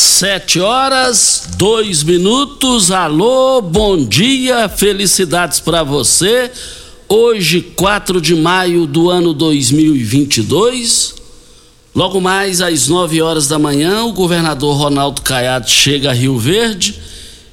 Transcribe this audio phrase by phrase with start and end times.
[0.00, 2.92] Sete horas, dois minutos.
[2.92, 6.52] Alô, bom dia, felicidades para você.
[7.08, 11.16] Hoje, 4 de maio do ano 2022.
[11.92, 16.94] Logo mais às 9 horas da manhã, o governador Ronaldo Caiado chega a Rio Verde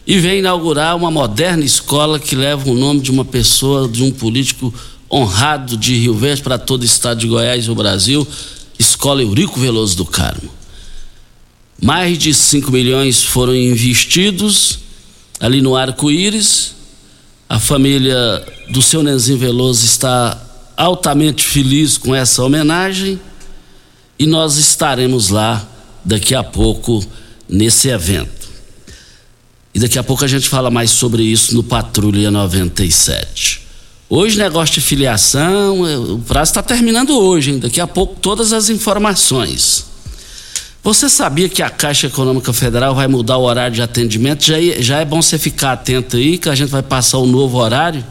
[0.06, 4.12] e vem inaugurar uma moderna escola que leva o nome de uma pessoa, de um
[4.12, 4.72] político
[5.12, 8.26] honrado de Rio Verde para todo o estado de Goiás e o Brasil,
[8.78, 10.65] Escola Eurico Veloso do Carmo.
[11.82, 14.80] Mais de 5 milhões foram investidos
[15.40, 16.74] ali no Arco-Íris.
[17.48, 20.42] A família do seu Nenzinho Veloso está
[20.76, 23.20] altamente feliz com essa homenagem
[24.18, 25.68] e nós estaremos lá
[26.04, 27.06] daqui a pouco
[27.48, 28.50] nesse evento.
[29.74, 33.62] E daqui a pouco a gente fala mais sobre isso no Patrulha 97.
[34.10, 35.82] Hoje, negócio de filiação,
[36.14, 37.60] o prazo está terminando hoje, hein?
[37.60, 39.95] daqui a pouco todas as informações.
[40.86, 44.46] Você sabia que a Caixa Econômica Federal vai mudar o horário de atendimento?
[44.46, 47.58] Já, já é bom você ficar atento aí, que a gente vai passar o novo
[47.58, 48.06] horário,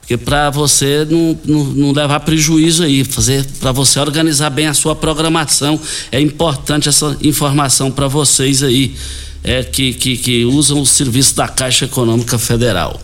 [0.00, 4.74] porque para você não, não, não, levar prejuízo aí, fazer para você organizar bem a
[4.74, 5.80] sua programação.
[6.10, 8.96] É importante essa informação para vocês aí,
[9.44, 13.00] é, que, que, que usam o serviço da Caixa Econômica Federal.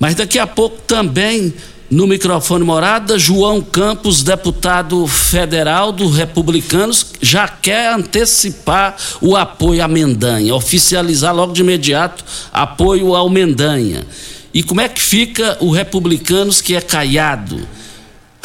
[0.00, 1.54] Mas daqui a pouco também
[1.90, 9.88] no microfone morada, João Campos, deputado federal do Republicanos, já quer antecipar o apoio à
[9.88, 14.06] Mendanha, oficializar logo de imediato apoio ao Mendanha.
[14.54, 17.60] E como é que fica o Republicanos que é caiado?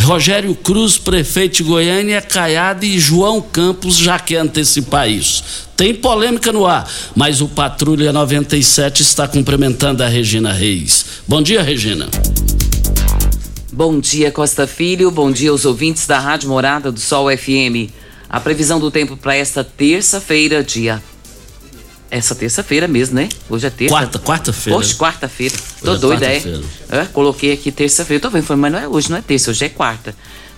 [0.01, 5.43] Rogério Cruz, prefeito de Goiânia, é caiado e João Campos já quer antecipar isso.
[5.77, 11.05] Tem polêmica no ar, mas o Patrulha 97 está cumprimentando a Regina Reis.
[11.27, 12.07] Bom dia, Regina.
[13.75, 15.11] Bom dia, Costa Filho.
[15.11, 17.91] Bom dia aos ouvintes da Rádio Morada do Sol FM.
[18.29, 21.03] A previsão do tempo para esta terça-feira, dia.
[22.09, 23.27] Essa terça-feira mesmo, né?
[23.49, 23.93] Hoje é terça.
[23.93, 24.79] Quarta, quarta-feira.
[24.79, 25.55] Hoje, quarta-feira.
[25.83, 26.41] Tô é doida, é?
[26.89, 27.03] é?
[27.11, 28.21] Coloquei aqui terça-feira.
[28.21, 30.15] Tô vendo, mas não é hoje, não é terça, hoje é quarta.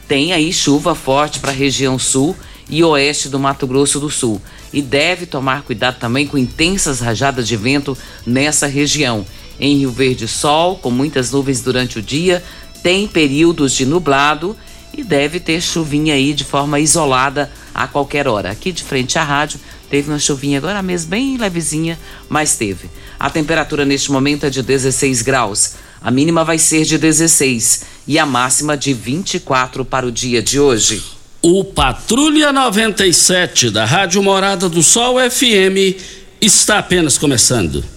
[0.07, 2.35] Tem aí chuva forte para a região sul
[2.69, 4.39] e oeste do Mato Grosso do Sul.
[4.71, 7.97] E deve tomar cuidado também com intensas rajadas de vento
[8.27, 9.25] nessa região.
[9.59, 12.43] Em Rio Verde, sol, com muitas nuvens durante o dia,
[12.81, 14.55] tem períodos de nublado
[14.97, 18.49] e deve ter chuvinha aí de forma isolada a qualquer hora.
[18.49, 19.59] Aqui de frente à rádio
[19.89, 21.97] teve uma chuvinha agora mesmo bem levezinha,
[22.27, 22.89] mas teve.
[23.19, 25.75] A temperatura neste momento é de 16 graus.
[26.01, 30.59] A mínima vai ser de 16 e a máxima de 24 para o dia de
[30.59, 31.03] hoje.
[31.41, 36.01] O Patrulha 97 da Rádio Morada do Sol FM
[36.41, 37.96] está apenas começando.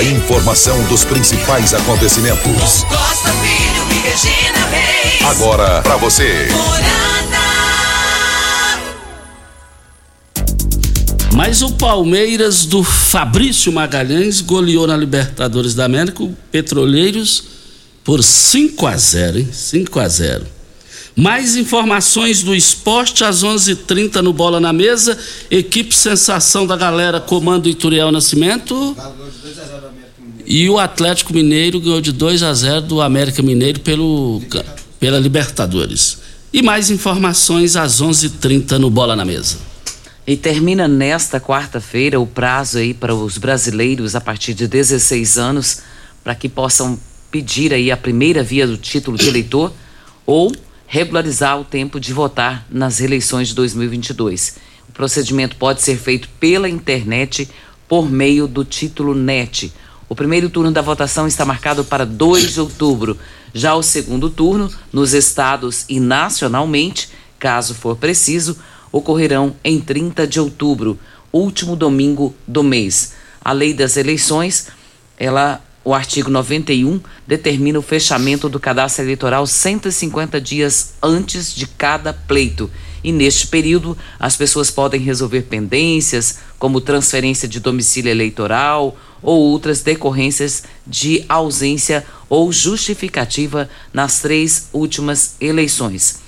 [0.00, 2.84] A informação dos principais acontecimentos.
[2.84, 5.22] Costa Filho e Regina Reis.
[5.26, 6.48] Agora para você.
[11.34, 17.44] Mas o Palmeiras do Fabrício Magalhães goleou na Libertadores da América o Petroleiros
[18.02, 19.48] por 5 a 0, hein?
[19.52, 20.46] 5 a 0.
[21.16, 25.18] Mais informações do esporte às 11:30 h 30 no Bola na Mesa.
[25.50, 28.96] Equipe Sensação da Galera, comando Ituriel Nascimento.
[30.46, 34.40] E o Atlético Mineiro ganhou de 2 a 0 do América Mineiro pelo,
[34.98, 36.18] pela Libertadores.
[36.52, 39.58] E mais informações às 11:30 h 30 no Bola na Mesa.
[40.26, 45.78] E termina nesta quarta-feira o prazo aí para os brasileiros a partir de 16 anos
[46.22, 46.98] para que possam
[47.30, 49.72] pedir aí a primeira via do título de eleitor
[50.26, 50.52] ou
[50.90, 54.56] regularizar o tempo de votar nas eleições de 2022.
[54.88, 57.48] O procedimento pode ser feito pela internet
[57.86, 59.72] por meio do título NET.
[60.08, 63.16] O primeiro turno da votação está marcado para 2 de outubro.
[63.54, 67.08] Já o segundo turno, nos estados e nacionalmente,
[67.38, 68.58] caso for preciso,
[68.90, 70.98] ocorrerão em 30 de outubro,
[71.32, 73.12] último domingo do mês.
[73.40, 74.66] A lei das eleições,
[75.16, 82.12] ela o artigo 91 determina o fechamento do cadastro eleitoral 150 dias antes de cada
[82.12, 82.70] pleito.
[83.02, 89.80] E neste período, as pessoas podem resolver pendências, como transferência de domicílio eleitoral ou outras
[89.80, 96.20] decorrências de ausência ou justificativa nas três últimas eleições.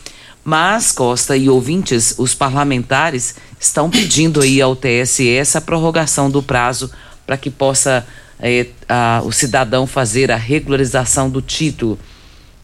[0.43, 6.90] Mas, Costa e ouvintes, os parlamentares estão pedindo aí ao TSE essa prorrogação do prazo
[7.26, 8.06] para que possa
[8.42, 11.96] é, a, o cidadão fazer a regularização do título.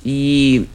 [0.05, 0.67] E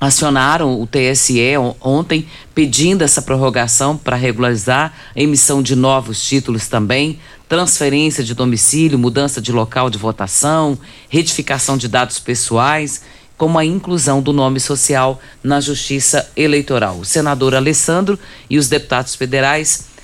[0.00, 1.40] acionaram o TSE
[1.80, 7.18] ontem pedindo essa prorrogação para regularizar a emissão de novos títulos também,
[7.48, 13.02] transferência de domicílio, mudança de local de votação, retificação de dados pessoais,
[13.36, 16.98] como a inclusão do nome social na Justiça Eleitoral.
[16.98, 18.18] O senador Alessandro
[18.48, 19.95] e os deputados federais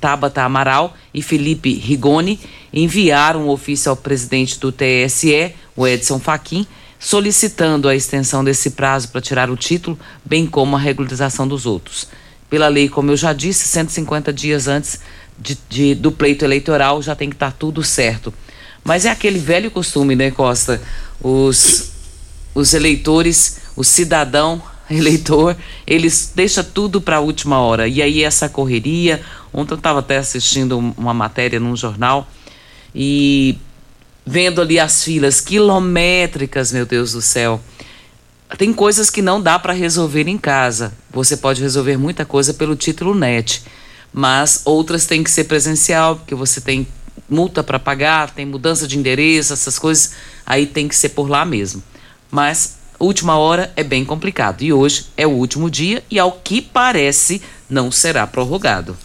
[0.00, 2.40] Tabata Amaral e Felipe Rigoni
[2.72, 6.66] enviaram um ofício ao presidente do TSE, o Edson Fachin,
[6.98, 12.08] solicitando a extensão desse prazo para tirar o título, bem como a regularização dos outros.
[12.48, 15.00] Pela lei, como eu já disse, 150 dias antes
[15.38, 18.32] de, de, do pleito eleitoral já tem que estar tá tudo certo.
[18.82, 20.80] Mas é aquele velho costume, né, Costa?
[21.20, 21.92] Os,
[22.54, 27.88] os eleitores, o cidadão eleitor, eles deixa tudo para a última hora.
[27.88, 29.22] E aí essa correria.
[29.52, 32.28] Ontem eu estava até assistindo uma matéria num jornal
[32.94, 33.58] e
[34.26, 37.60] vendo ali as filas quilométricas, meu Deus do céu.
[38.58, 40.92] Tem coisas que não dá para resolver em casa.
[41.10, 43.62] Você pode resolver muita coisa pelo título net,
[44.12, 46.86] mas outras têm que ser presencial, porque você tem
[47.28, 50.12] multa para pagar, tem mudança de endereço, essas coisas,
[50.44, 51.82] aí tem que ser por lá mesmo.
[52.30, 54.62] Mas última hora é bem complicado.
[54.62, 58.96] E hoje é o último dia e, ao que parece, não será prorrogado.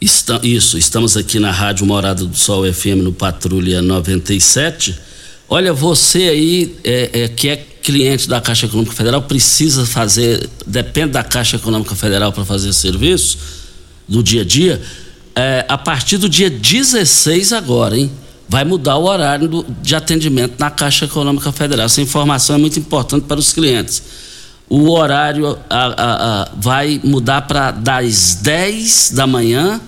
[0.00, 4.94] Está, isso, estamos aqui na Rádio Morada do Sol FM no Patrulha 97.
[5.48, 11.12] Olha, você aí é, é, que é cliente da Caixa Econômica Federal precisa fazer, depende
[11.12, 13.38] da Caixa Econômica Federal para fazer serviço
[14.08, 14.82] do dia a dia.
[15.34, 18.10] É, a partir do dia 16 agora, hein?
[18.48, 21.86] Vai mudar o horário do, de atendimento na Caixa Econômica Federal.
[21.86, 24.02] Essa informação é muito importante para os clientes.
[24.68, 29.80] O horário a, a, a, vai mudar para das 10 da manhã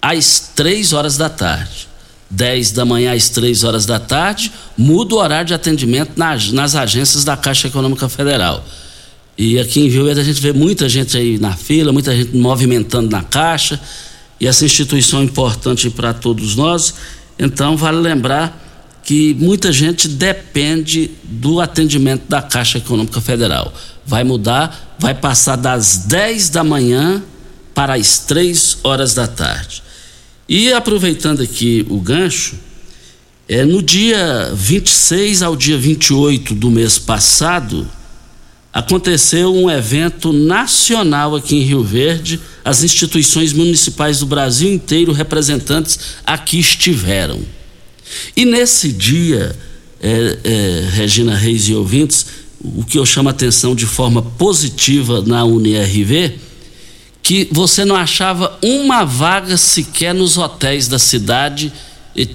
[0.00, 1.88] às 3 horas da tarde.
[2.30, 6.74] 10 da manhã às 3 horas da tarde, muda o horário de atendimento nas, nas
[6.74, 8.62] agências da Caixa Econômica Federal.
[9.36, 12.36] E aqui em Rio Verde a gente vê muita gente aí na fila, muita gente
[12.36, 13.80] movimentando na Caixa,
[14.40, 16.94] e essa instituição é importante para todos nós.
[17.38, 18.64] Então, vale lembrar
[19.04, 23.72] que muita gente depende do atendimento da Caixa Econômica Federal.
[24.04, 27.22] Vai mudar, vai passar das 10 da manhã
[27.74, 29.82] para as 3 horas da tarde.
[30.48, 32.56] E aproveitando aqui o gancho,
[33.48, 37.88] é, no dia 26 ao dia 28 do mês passado,
[38.78, 42.38] aconteceu um evento nacional aqui em Rio Verde.
[42.64, 47.40] As instituições municipais do Brasil inteiro, representantes aqui estiveram.
[48.36, 49.56] E nesse dia,
[50.00, 52.26] é, é, Regina Reis e ouvintes,
[52.60, 56.38] o que eu chamo a atenção de forma positiva na UNIRV,
[57.20, 61.72] que você não achava uma vaga sequer nos hotéis da cidade,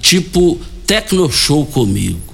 [0.02, 2.33] tipo Tecno Show comigo.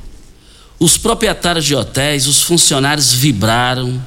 [0.81, 4.01] Os proprietários de hotéis, os funcionários vibraram.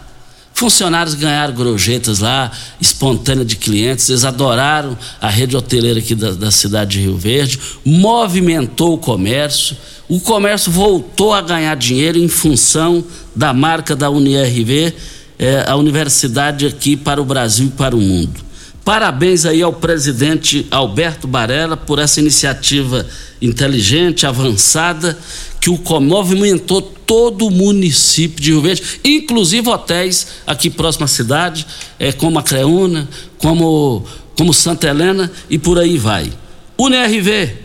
[0.56, 2.52] Funcionários ganharam gorjetas lá,
[2.82, 7.60] espontânea de clientes, eles adoraram a rede hoteleira aqui da, da cidade de Rio Verde,
[7.84, 9.76] movimentou o comércio,
[10.08, 13.04] o comércio voltou a ganhar dinheiro em função
[13.36, 14.94] da marca da UniRV,
[15.38, 18.40] é, a universidade aqui para o Brasil e para o mundo.
[18.84, 23.08] Parabéns aí ao presidente Alberto Barella por essa iniciativa
[23.42, 25.18] inteligente, avançada,
[25.62, 31.66] que o movimentou todo o município de Rio Verde, inclusive hotéis aqui próximo à cidade,
[31.98, 34.04] é, como a Creúna, como,
[34.36, 36.30] como Santa Helena e por aí vai.
[36.78, 37.56] UNRV,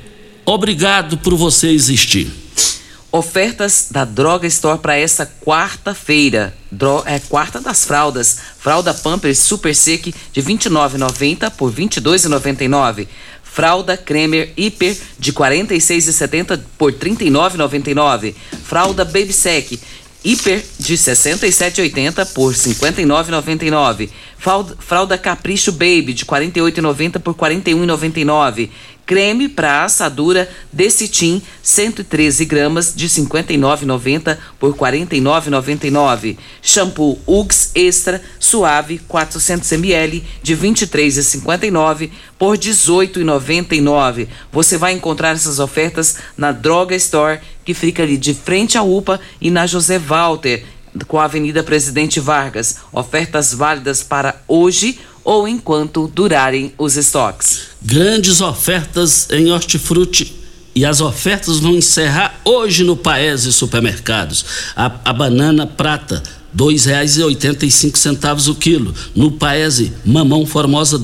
[0.46, 2.30] obrigado por você existir.
[3.10, 6.54] Ofertas da Droga Store para essa quarta-feira.
[7.06, 8.38] É quarta das fraldas.
[8.58, 13.08] Fralda Pampers Super Sec de R$ 29,90 por R$ 22,99.
[13.42, 18.34] Fralda Cremer Hiper de R$ 46,70 por R$ 39,99.
[18.62, 19.80] Fralda Baby Sec
[20.22, 24.10] Hiper de 67,80 por 59,99.
[24.78, 28.68] Fralda, Capricho Baby de 48,90 por 41,99.
[29.08, 36.36] Creme para assadura Decitim 113 gramas de 59,90 por 49,99.
[36.62, 44.28] Shampoo Uggs Extra Suave 400 ml de 23,59 por 18,99.
[44.52, 49.18] Você vai encontrar essas ofertas na Droga Store que fica ali de frente à UPA
[49.40, 50.62] e na José Walter
[51.06, 52.76] com a Avenida Presidente Vargas.
[52.92, 57.62] Ofertas válidas para hoje ou enquanto durarem os estoques.
[57.82, 60.34] Grandes ofertas em hortifruti
[60.74, 64.44] e as ofertas vão encerrar hoje no Paese Supermercados.
[64.76, 66.22] A, a banana prata
[67.70, 68.94] cinco centavos o quilo.
[69.14, 70.98] No Paese, mamão formosa,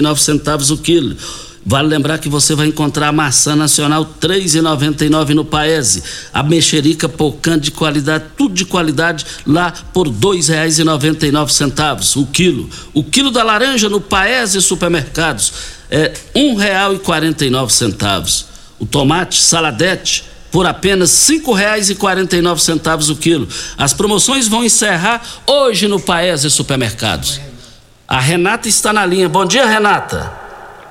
[0.00, 1.16] nove centavos o quilo.
[1.64, 6.02] Vale lembrar que você vai encontrar a maçã nacional R$ 3,99 no Paese,
[6.32, 12.68] a mexerica pocã de qualidade, tudo de qualidade lá por R$ 2,99 o quilo.
[12.94, 15.52] O quilo da laranja no Paese Supermercados
[15.90, 18.44] é R$ 1,49.
[18.78, 23.46] O tomate saladete por apenas R$ 5,49 o quilo.
[23.76, 27.38] As promoções vão encerrar hoje no Paese Supermercados.
[28.08, 29.28] A Renata está na linha.
[29.28, 30.39] Bom dia, Renata.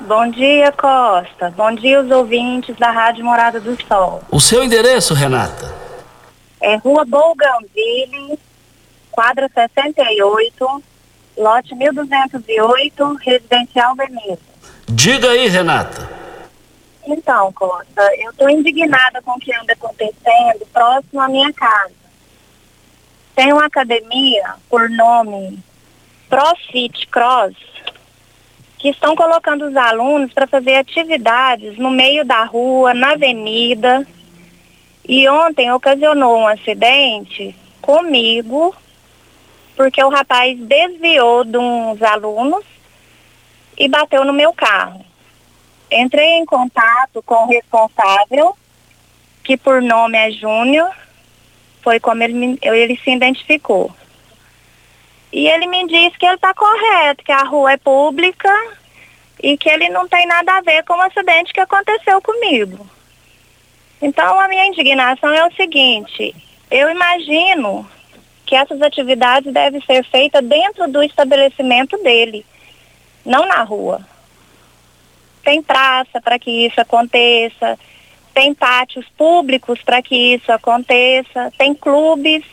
[0.01, 1.53] Bom dia, Costa.
[1.57, 4.21] Bom dia, os ouvintes da Rádio Morada do Sol.
[4.31, 5.75] O seu endereço, Renata?
[6.61, 8.39] É Rua Bougainville,
[9.11, 10.83] quadra 68,
[11.37, 14.39] lote 1208, Residencial Veneza.
[14.87, 16.09] Diga aí, Renata.
[17.05, 21.91] Então, Costa, eu estou indignada com o que anda acontecendo próximo à minha casa.
[23.35, 25.59] Tem uma academia por nome
[26.29, 27.55] Profit Cross,
[28.79, 34.07] que estão colocando os alunos para fazer atividades no meio da rua, na avenida.
[35.07, 38.74] E ontem ocasionou um acidente comigo,
[39.75, 42.63] porque o rapaz desviou de uns alunos
[43.77, 45.05] e bateu no meu carro.
[45.91, 48.55] Entrei em contato com o responsável,
[49.43, 50.89] que por nome é Júnior,
[51.81, 53.91] foi como ele, ele se identificou.
[55.31, 58.51] E ele me disse que ele está correto, que a rua é pública
[59.41, 62.86] e que ele não tem nada a ver com o acidente que aconteceu comigo.
[64.01, 66.33] Então a minha indignação é o seguinte,
[66.71, 67.88] eu imagino
[68.45, 72.45] que essas atividades devem ser feitas dentro do estabelecimento dele,
[73.25, 74.01] não na rua.
[75.43, 77.77] Tem praça para que isso aconteça,
[78.33, 82.43] tem pátios públicos para que isso aconteça, tem clubes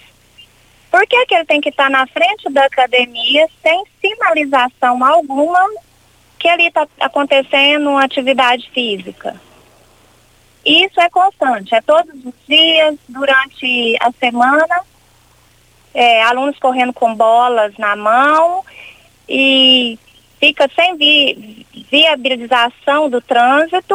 [0.97, 5.63] por que, que ele tem que estar na frente da academia sem sinalização alguma
[6.39, 9.39] que ali está acontecendo uma atividade física?
[10.65, 14.81] Isso é constante, é todos os dias, durante a semana,
[15.93, 18.65] é, alunos correndo com bolas na mão
[19.29, 19.99] e
[20.41, 23.95] fica sem vi viabilização do trânsito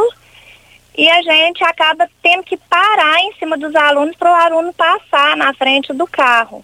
[0.95, 5.35] e a gente acaba tendo que parar em cima dos alunos para o aluno passar
[5.35, 6.63] na frente do carro.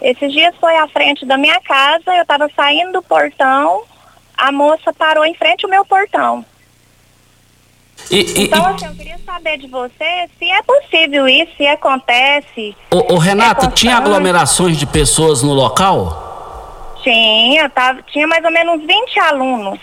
[0.00, 3.82] Esses dias foi à frente da minha casa, eu estava saindo do portão,
[4.36, 6.44] a moça parou em frente ao meu portão.
[8.10, 12.76] E, e, então, assim, eu queria saber de você se é possível isso, se acontece.
[12.92, 16.96] Ô, ô Renata, é tinha aglomerações de pessoas no local?
[17.02, 19.80] Tinha, tava, tinha mais ou menos 20 alunos.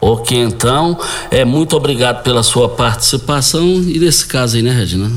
[0.00, 0.98] Ok, então,
[1.30, 5.10] é, muito obrigado pela sua participação e nesse caso aí, né, Regina?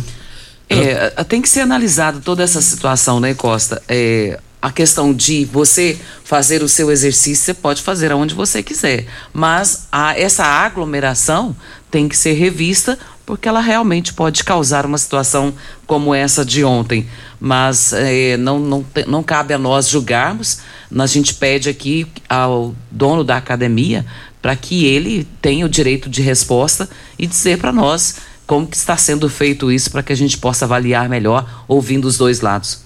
[0.70, 3.82] É, tem que ser analisado toda essa situação, né, Costa?
[3.88, 9.06] É, a questão de você fazer o seu exercício, você pode fazer aonde você quiser.
[9.34, 11.56] Mas a, essa aglomeração
[11.90, 15.54] tem que ser revista porque ela realmente pode causar uma situação
[15.86, 17.08] como essa de ontem.
[17.40, 20.60] Mas é, não, não, não cabe a nós julgarmos.
[20.98, 24.06] A gente pede aqui ao dono da academia
[24.42, 28.16] para que ele tenha o direito de resposta e dizer para nós
[28.50, 32.18] como que está sendo feito isso para que a gente possa avaliar melhor ouvindo os
[32.18, 32.79] dois lados.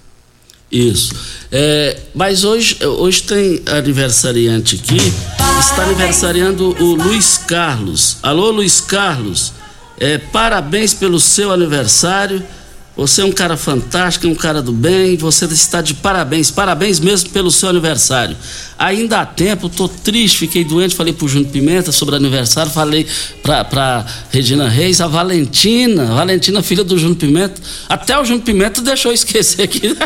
[0.70, 1.16] Isso.
[1.50, 4.98] É, mas hoje, hoje tem aniversariante aqui.
[5.62, 8.18] Está aniversariando o Luiz Carlos.
[8.22, 9.54] Alô, Luiz Carlos.
[9.98, 12.44] É, parabéns pelo seu aniversário.
[12.96, 15.18] Você é um cara fantástico, um cara do bem.
[15.18, 18.38] Você está de parabéns, parabéns mesmo pelo seu aniversário.
[18.78, 20.94] Ainda há tempo, tô triste, fiquei doente.
[20.94, 22.72] Falei pro Júnior Pimenta sobre aniversário.
[22.72, 23.08] Falei
[23.42, 27.60] pra, pra Regina Reis, a Valentina, a Valentina, filha do Júnior Pimenta.
[27.90, 29.98] Até o Júnior Pimenta deixou eu esquecer aqui.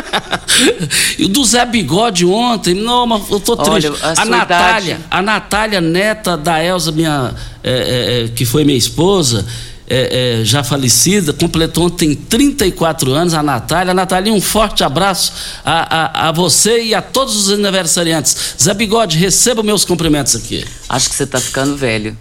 [1.18, 2.72] e o do Zé Bigode ontem.
[2.72, 3.88] Não, mas eu tô triste.
[3.88, 8.64] Olha, a a Natália, idade- a Natália, neta da Elza, minha, é, é, que foi
[8.64, 9.44] minha esposa,
[9.88, 13.94] é, é, já falecida, completou ontem 34 anos, a Natália.
[13.94, 15.32] Natália, um forte abraço
[15.64, 18.36] a, a, a você e a todos os aniversariantes.
[18.60, 20.64] Zé Bigode, receba meus cumprimentos aqui.
[20.88, 22.16] Acho que você tá ficando velho.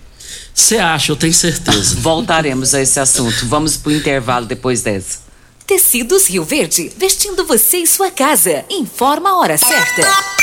[0.54, 1.98] Você acha, eu tenho certeza.
[2.02, 3.46] Voltaremos a esse assunto.
[3.46, 5.20] Vamos pro intervalo depois dessa.
[5.68, 8.64] Tecidos Rio Verde, vestindo você e sua casa.
[8.70, 10.37] Informa a hora certa.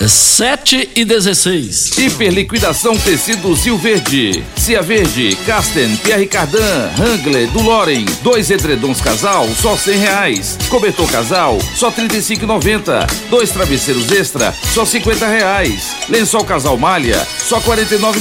[0.00, 1.98] É 7 e 16.
[1.98, 4.42] Hiperliquidação Tecidos Rio Verde.
[4.56, 8.04] Cia Verde, Casten, Pierre Cardan, Wrangler, do Loren.
[8.20, 10.58] Dois edredons casal, só cem reais.
[10.68, 12.44] Cobertor casal, só trinta e cinco
[13.30, 15.94] Dois travesseiros extra, só cinquenta reais.
[16.08, 18.18] Lençol casal malha, só quarenta e nove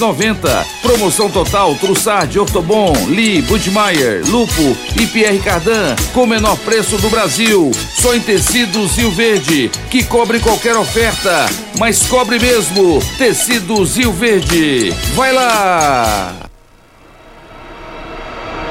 [0.81, 5.95] Promoção total, Trussard, Ortobon, Lee, Budmeier, Lupo e Pierre Cardan.
[6.13, 7.71] Com o menor preço do Brasil.
[7.95, 11.47] Só em Tecidos Rio Verde, que cobre qualquer oferta.
[11.79, 12.99] Mas cobre mesmo.
[13.17, 14.91] Tecidos Rio Verde.
[15.15, 16.42] Vai lá!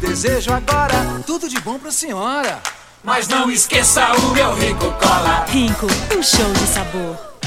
[0.09, 1.21] desejo agora.
[1.25, 2.59] Tudo de bom pra senhora.
[3.03, 5.85] Mas não esqueça o meu rico cola Rico,
[6.17, 7.28] um show de sabor.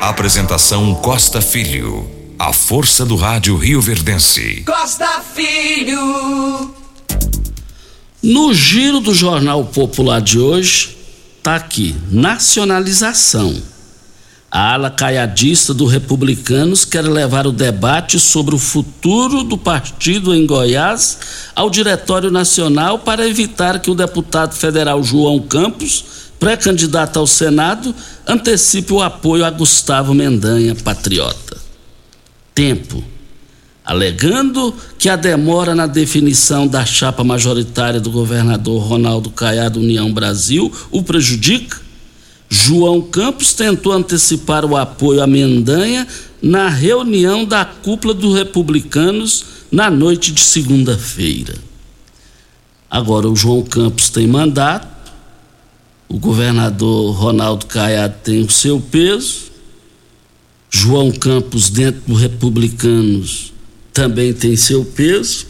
[0.00, 2.08] Apresentação Costa Filho.
[2.38, 4.62] A força do rádio Rio Verdense.
[4.66, 6.74] Costa Filho
[8.22, 10.96] No giro do Jornal Popular de hoje,
[11.42, 13.54] tá aqui: nacionalização.
[14.50, 20.46] A ala caiadista do Republicanos quer levar o debate sobre o futuro do partido em
[20.46, 21.18] Goiás
[21.56, 26.04] ao Diretório Nacional para evitar que o deputado federal João Campos,
[26.44, 27.94] pré-candidato ao Senado,
[28.28, 31.56] antecipe o apoio a Gustavo Mendanha, patriota.
[32.54, 33.02] Tempo.
[33.82, 40.70] alegando que a demora na definição da chapa majoritária do governador Ronaldo Caiado União Brasil
[40.90, 41.80] o prejudica.
[42.50, 46.06] João Campos tentou antecipar o apoio a Mendanha
[46.42, 51.54] na reunião da cúpula dos republicanos na noite de segunda-feira.
[52.90, 54.93] Agora o João Campos tem mandato,
[56.08, 59.52] o governador Ronaldo Caiado tem o seu peso,
[60.70, 63.52] João Campos dentro dos republicanos
[63.92, 65.46] também tem seu peso.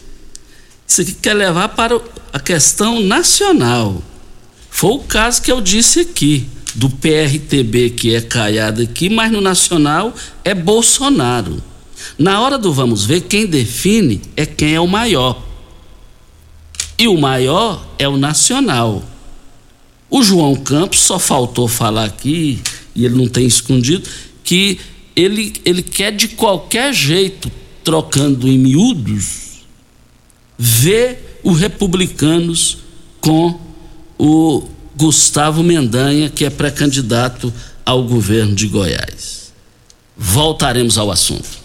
[0.87, 1.99] Isso aqui quer levar para
[2.31, 4.03] a questão nacional.
[4.71, 9.41] Foi o caso que eu disse aqui, do PRTB que é caiado aqui, mas no
[9.41, 10.13] nacional
[10.45, 11.63] é Bolsonaro.
[12.19, 15.43] Na hora do vamos ver, quem define é quem é o maior.
[16.99, 19.03] E o maior é o nacional.
[20.15, 22.63] O João Campos só faltou falar aqui,
[22.95, 24.09] e ele não tem escondido,
[24.45, 24.79] que
[25.17, 27.51] ele, ele quer de qualquer jeito
[27.83, 29.65] trocando em miúdos,
[30.57, 32.79] vê os republicanos
[33.21, 33.59] com
[34.17, 37.53] o Gustavo Mendanha, que é pré-candidato
[37.85, 39.53] ao governo de Goiás.
[40.17, 41.59] Voltaremos ao assunto.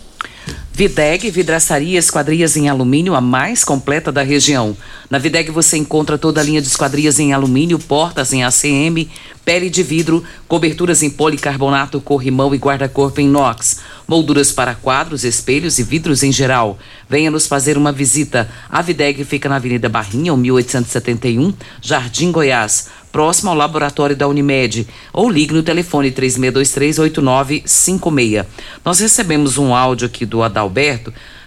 [0.79, 4.77] Videg, vidraçaria esquadrias em alumínio, a mais completa da região.
[5.09, 9.09] Na Videg você encontra toda a linha de esquadrias em alumínio, portas em ACM,
[9.43, 15.79] pele de vidro, coberturas em policarbonato, corrimão e guarda-corpo em inox, molduras para quadros, espelhos
[15.79, 16.79] e vidros em geral.
[17.09, 18.49] Venha nos fazer uma visita.
[18.69, 25.27] A Videg fica na Avenida Barrinha, 1871, Jardim Goiás próximo ao laboratório da Unimed, ou
[25.29, 28.45] ligue no telefone 3623-8956.
[28.85, 30.68] Nós recebemos um áudio aqui do Adalberto.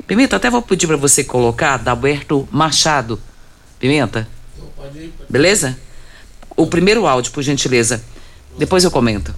[0.07, 3.19] Pimenta, até vou pedir para você colocar Adalberto Machado.
[3.79, 4.29] Pimenta?
[5.29, 5.77] Beleza?
[6.57, 8.03] O primeiro áudio, por gentileza.
[8.59, 9.35] Depois eu comento.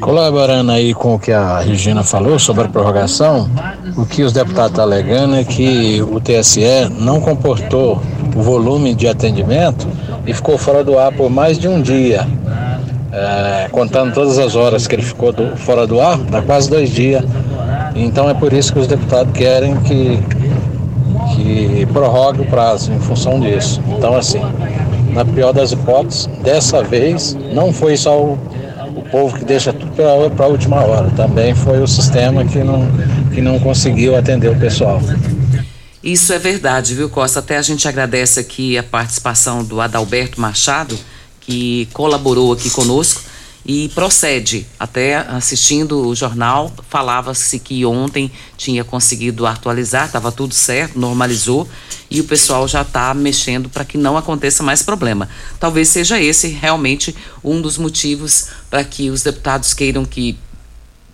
[0.00, 3.48] Colaborando aí com o que a Regina falou sobre a prorrogação,
[3.96, 8.02] o que os deputados estão alegando é que o TSE não comportou
[8.34, 9.86] o volume de atendimento
[10.26, 12.26] e ficou fora do ar por mais de um dia.
[13.12, 16.90] É, contando todas as horas que ele ficou do, fora do ar, dá quase dois
[16.90, 17.24] dias.
[18.02, 20.18] Então é por isso que os deputados querem que,
[21.34, 23.82] que prorrogue o prazo em função disso.
[23.88, 24.40] Então, assim,
[25.12, 28.38] na pior das hipóteses, dessa vez não foi só o
[28.94, 31.10] o povo que deixa tudo para a última hora.
[31.10, 32.86] Também foi o sistema que não,
[33.32, 35.00] que não conseguiu atender o pessoal.
[36.02, 37.40] Isso é verdade, viu, Costa?
[37.40, 40.98] Até a gente agradece aqui a participação do Adalberto Machado,
[41.40, 43.22] que colaborou aqui conosco
[43.64, 44.66] e procede.
[44.78, 51.68] Até assistindo o jornal, falava-se que ontem tinha conseguido atualizar, estava tudo certo, normalizou
[52.10, 55.28] e o pessoal já está mexendo para que não aconteça mais problema.
[55.58, 60.36] Talvez seja esse realmente um dos motivos para que os deputados queiram que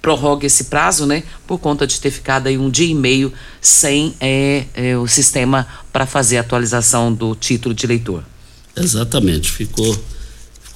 [0.01, 1.25] prorrogue esse prazo, né?
[1.49, 5.67] Por conta de ter ficado aí um dia e meio sem é, é, o sistema
[5.93, 8.23] para fazer a atualização do título de eleitor.
[8.77, 9.99] Exatamente, ficou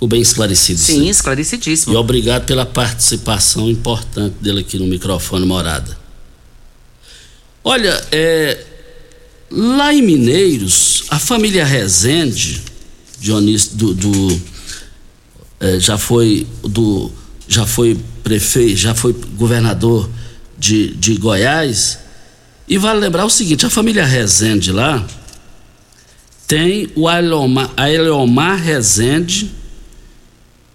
[0.01, 0.81] Ficou bem esclarecido.
[0.81, 1.93] Sim, esclarecidíssimo.
[1.93, 5.95] E obrigado pela participação importante dele aqui no microfone Morada.
[7.63, 8.65] Olha, é,
[9.51, 12.63] lá em Mineiros, a família Rezende,
[13.19, 14.43] Dionísio, do, do
[15.61, 17.13] é, já foi do
[17.47, 20.09] já foi prefeito, já foi governador
[20.59, 21.99] de, de Goiás.
[22.67, 25.07] E vale lembrar o seguinte: a família Rezende lá
[26.47, 29.60] tem o Ailomar, Ailomar Rezende,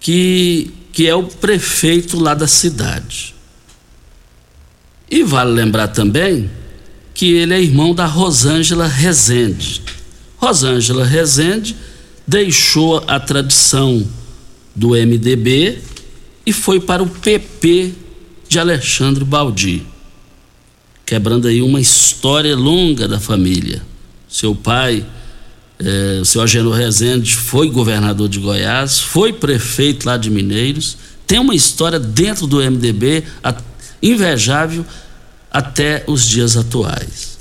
[0.06, 3.34] que, que é o prefeito lá da cidade.
[5.10, 6.48] E vale lembrar também
[7.12, 9.82] que ele é irmão da Rosângela Rezende.
[10.36, 11.74] Rosângela Rezende
[12.24, 14.06] deixou a tradição
[14.76, 15.80] do MDB
[16.46, 17.92] e foi para o PP
[18.48, 19.84] de Alexandre Baldi,
[21.04, 23.82] quebrando aí uma história longa da família.
[24.28, 25.04] Seu pai
[25.78, 31.38] é, o senhor Ageno Rezende foi governador de Goiás, foi prefeito lá de Mineiros, tem
[31.38, 33.24] uma história dentro do MDB
[34.02, 34.86] invejável
[35.50, 37.36] até os dias atuais.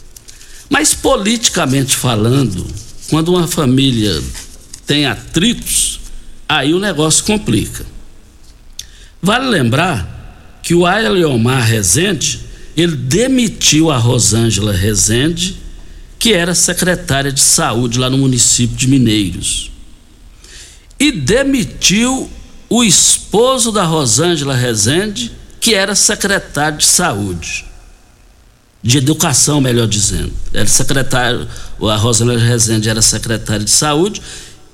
[0.70, 2.66] Mas politicamente falando,
[3.10, 4.22] quando uma família
[4.86, 6.00] tem atritos,
[6.50, 7.86] aí o negócio complica.
[9.22, 12.40] Vale lembrar que o Ailiomar Rezende,
[12.76, 15.58] ele demitiu a Rosângela Rezende
[16.26, 19.70] que era secretária de saúde lá no município de Mineiros.
[21.00, 22.28] E demitiu
[22.68, 27.64] o esposo da Rosângela Rezende, que era secretário de saúde.
[28.82, 30.34] De educação, melhor dizendo.
[30.52, 31.48] Era secretário,
[31.80, 34.20] a Rosângela Rezende era secretária de saúde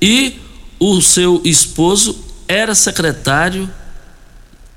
[0.01, 0.39] e
[0.79, 3.69] o seu esposo era secretário,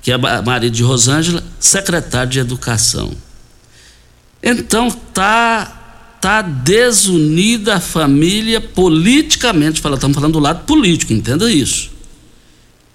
[0.01, 3.13] que é marido de Rosângela, secretário de educação.
[4.43, 5.74] Então tá
[6.25, 11.91] tá desunida a família politicamente falando, estamos falando do lado político, entenda isso.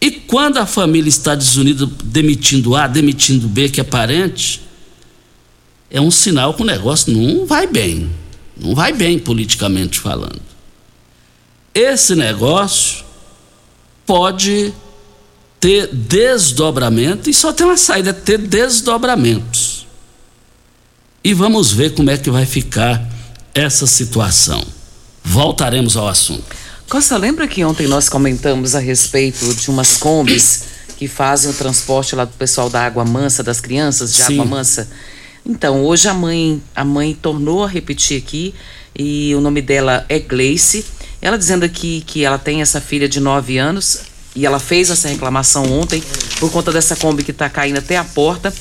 [0.00, 4.60] E quando a família está desunida, demitindo A, demitindo B, que é parente,
[5.88, 8.10] é um sinal que o negócio não vai bem.
[8.60, 10.42] Não vai bem politicamente falando.
[11.72, 13.04] Esse negócio
[14.04, 14.74] pode
[15.60, 19.86] ter desdobramento e só tem uma saída, é ter desdobramentos.
[21.22, 23.19] E vamos ver como é que vai ficar
[23.54, 24.64] essa situação.
[25.24, 26.44] Voltaremos ao assunto.
[26.88, 30.64] Costa, lembra que ontem nós comentamos a respeito de umas combis
[30.96, 34.34] que fazem o transporte lá do pessoal da água mansa, das crianças de Sim.
[34.34, 34.88] água mansa?
[35.46, 38.54] Então, hoje a mãe, a mãe tornou a repetir aqui,
[38.94, 40.84] e o nome dela é Gleice.
[41.22, 44.00] Ela dizendo aqui que ela tem essa filha de 9 anos,
[44.34, 46.02] e ela fez essa reclamação ontem
[46.38, 48.52] por conta dessa Kombi que está caindo até a porta.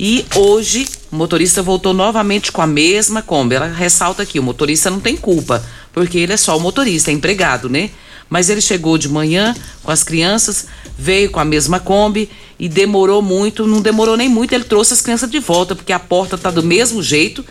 [0.00, 3.56] E hoje o motorista voltou novamente com a mesma Kombi.
[3.56, 7.14] Ela ressalta aqui: o motorista não tem culpa, porque ele é só o motorista, é
[7.14, 7.90] empregado, né?
[8.30, 13.22] Mas ele chegou de manhã com as crianças, veio com a mesma Kombi e demorou
[13.22, 16.50] muito, não demorou nem muito, ele trouxe as crianças de volta, porque a porta tá
[16.50, 17.44] do mesmo jeito,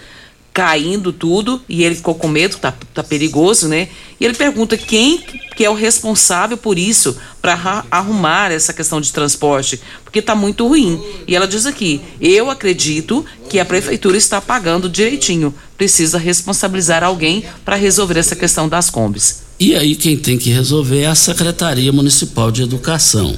[0.58, 3.90] caindo tudo, e ele ficou com medo, tá, tá perigoso, né?
[4.20, 5.24] E ele pergunta quem
[5.56, 10.68] que é o responsável por isso, para arrumar essa questão de transporte, porque tá muito
[10.68, 11.00] ruim.
[11.28, 17.44] E ela diz aqui: eu acredito que a prefeitura está pagando direitinho, precisa responsabilizar alguém
[17.64, 19.44] para resolver essa questão das combis.
[19.60, 23.38] E aí quem tem que resolver é a Secretaria Municipal de Educação.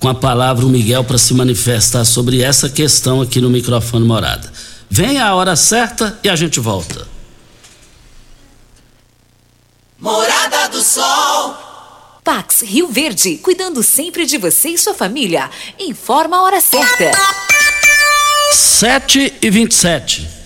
[0.00, 4.50] Com a palavra o Miguel para se manifestar sobre essa questão aqui no microfone Morada.
[4.90, 7.08] Vem a hora certa e a gente volta.
[9.98, 11.56] Morada do Sol.
[12.22, 15.50] Pax Rio Verde, cuidando sempre de você e sua família.
[15.78, 17.10] Informa a hora certa.
[18.52, 20.43] 7 e 27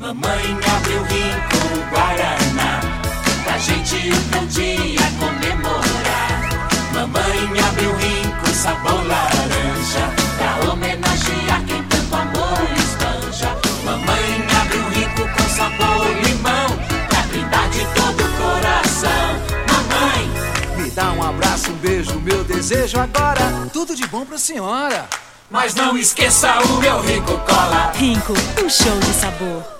[0.00, 2.80] Mamãe abriu rico Guaraná,
[3.44, 3.96] pra gente
[4.34, 6.48] um dia comemorar.
[6.94, 13.54] Mamãe abriu rico sabor laranja, pra homenagear quem tanto amor espanja.
[13.84, 19.36] Mamãe abriu rico com sabor limão, pra brindar de todo o coração.
[19.68, 23.68] Mamãe, me dá um abraço, um beijo, meu desejo agora.
[23.70, 25.06] Tudo de bom pra senhora.
[25.50, 27.92] Mas não esqueça o meu Rico Cola.
[27.94, 28.32] Rico,
[28.64, 29.79] um show de sabor.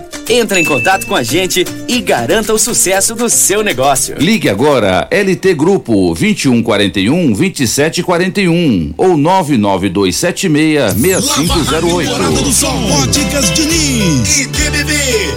[0.29, 4.15] Entre em contato com a gente e garanta o sucesso do seu negócio.
[4.17, 12.11] Ligue agora LT Grupo 2141 2741 ou 99276 6508.
[12.11, 14.93] Morada do Sol, Óticas Diniz e TBB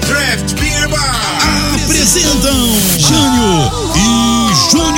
[0.06, 1.34] Draft Beer Bar
[1.84, 2.52] apresentam
[2.98, 4.93] Jânio e Júnior.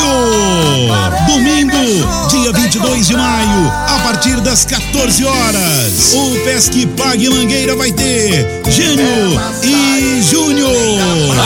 [1.26, 6.14] Domingo, dia 22 de maio, a partir das 14 horas.
[6.14, 10.66] O Pesque Pague Mangueira vai ter Jânio e Júnior.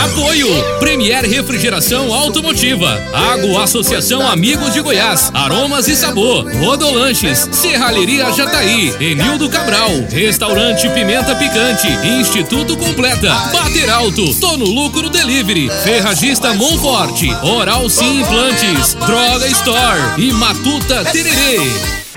[0.05, 8.95] Apoio Premier Refrigeração Automotiva, Água Associação Amigos de Goiás, Aromas e Sabor, Rodolanches, Serralheria Jataí,
[9.01, 11.89] Enildo Cabral, Restaurante Pimenta Picante,
[12.21, 20.33] Instituto Completa, Bater Alto, Tono Lucro Delivery, Ferragista Monforte, Oral Sim Implantes, Droga Store e
[20.33, 21.59] Matuta Tererê.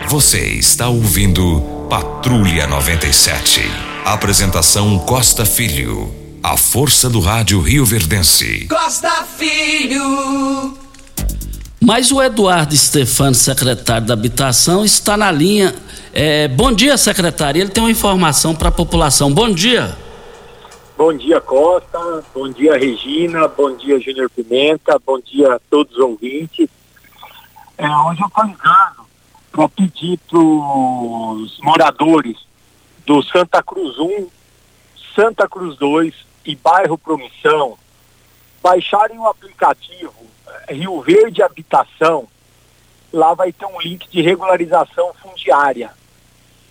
[0.07, 3.61] Você está ouvindo Patrulha 97.
[4.03, 6.11] Apresentação Costa Filho.
[6.41, 8.65] A força do rádio Rio Verdense.
[8.67, 10.75] Costa Filho.
[11.79, 15.75] Mas o Eduardo Stefano, secretário da Habitação, está na linha.
[16.11, 17.61] É, bom dia, secretário.
[17.61, 19.31] Ele tem uma informação para a população.
[19.31, 19.95] Bom dia.
[20.95, 22.23] Bom dia, Costa.
[22.33, 23.47] Bom dia, Regina.
[23.47, 24.99] Bom dia, Júnior Pimenta.
[24.99, 26.69] Bom dia a todos os ouvintes.
[27.77, 29.07] É, hoje eu estou ligando
[29.51, 32.37] para pedir para os moradores
[33.07, 34.27] do Santa Cruz 1,
[35.15, 36.13] Santa Cruz 2
[36.45, 37.77] e bairro Promissão
[38.61, 40.13] baixarem o aplicativo
[40.67, 42.27] eh, Rio Verde Habitação.
[43.11, 45.91] Lá vai ter um link de regularização fundiária.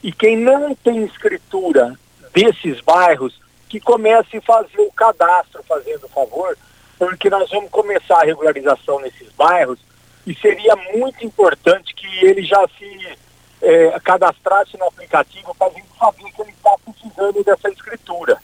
[0.02, 1.98] E quem não tem escritura
[2.32, 3.41] desses bairros,
[3.72, 6.58] que comece a fazer o cadastro, fazendo favor,
[6.98, 9.78] porque nós vamos começar a regularização nesses bairros
[10.26, 13.16] e seria muito importante que ele já se
[13.62, 18.36] eh, cadastrasse no aplicativo para a gente saber que ele está precisando dessa escritura.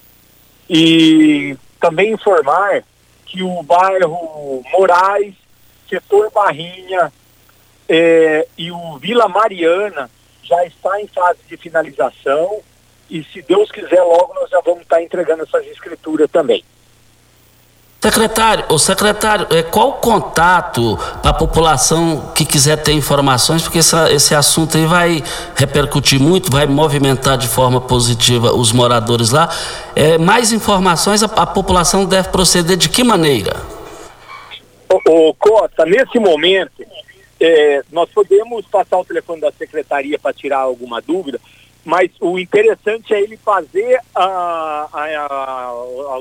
[0.66, 2.82] E também informar
[3.26, 5.34] que o bairro Moraes,
[5.90, 7.12] setor Barrinha
[7.86, 10.10] eh, e o Vila Mariana
[10.42, 12.62] já está em fase de finalização
[13.11, 16.64] e se Deus quiser logo nós já vamos estar entregando essas escrituras também.
[18.01, 23.79] Secretário, o secretário, é, qual o contato para a população que quiser ter informações, porque
[23.79, 25.25] essa, esse assunto aí vai
[25.57, 29.49] repercutir muito, vai movimentar de forma positiva os moradores lá.
[29.97, 33.57] É, mais informações, a, a população deve proceder de que maneira?
[34.88, 36.85] Ô, ô Costa, nesse momento,
[37.40, 41.40] é, nós podemos passar o telefone da secretaria para tirar alguma dúvida,
[41.88, 46.20] mas o interessante é ele fazer a, a, a,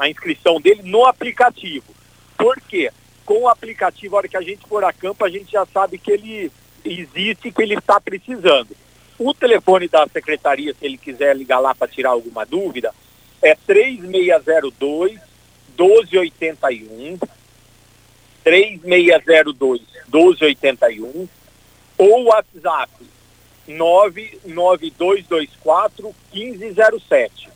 [0.00, 1.94] a, inscrição dele no aplicativo.
[2.36, 2.92] Por quê?
[3.24, 5.96] Com o aplicativo, a hora que a gente for a campo, a gente já sabe
[5.96, 6.52] que ele
[6.84, 8.76] existe, que ele está precisando.
[9.18, 12.94] O telefone da secretaria, se ele quiser ligar lá para tirar alguma dúvida,
[13.40, 15.18] é 3602
[15.70, 17.18] 1281
[18.44, 19.80] 3602
[20.12, 21.28] 1281
[21.96, 22.90] ou WhatsApp
[23.70, 27.50] 99224 1507.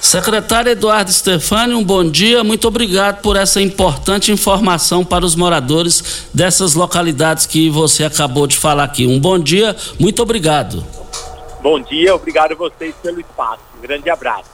[0.00, 2.42] Secretário Eduardo Stefani, um bom dia.
[2.42, 8.56] Muito obrigado por essa importante informação para os moradores dessas localidades que você acabou de
[8.56, 9.06] falar aqui.
[9.06, 10.84] Um bom dia, muito obrigado.
[11.62, 13.62] Bom dia, obrigado a vocês pelo espaço.
[13.76, 14.48] Um grande abraço.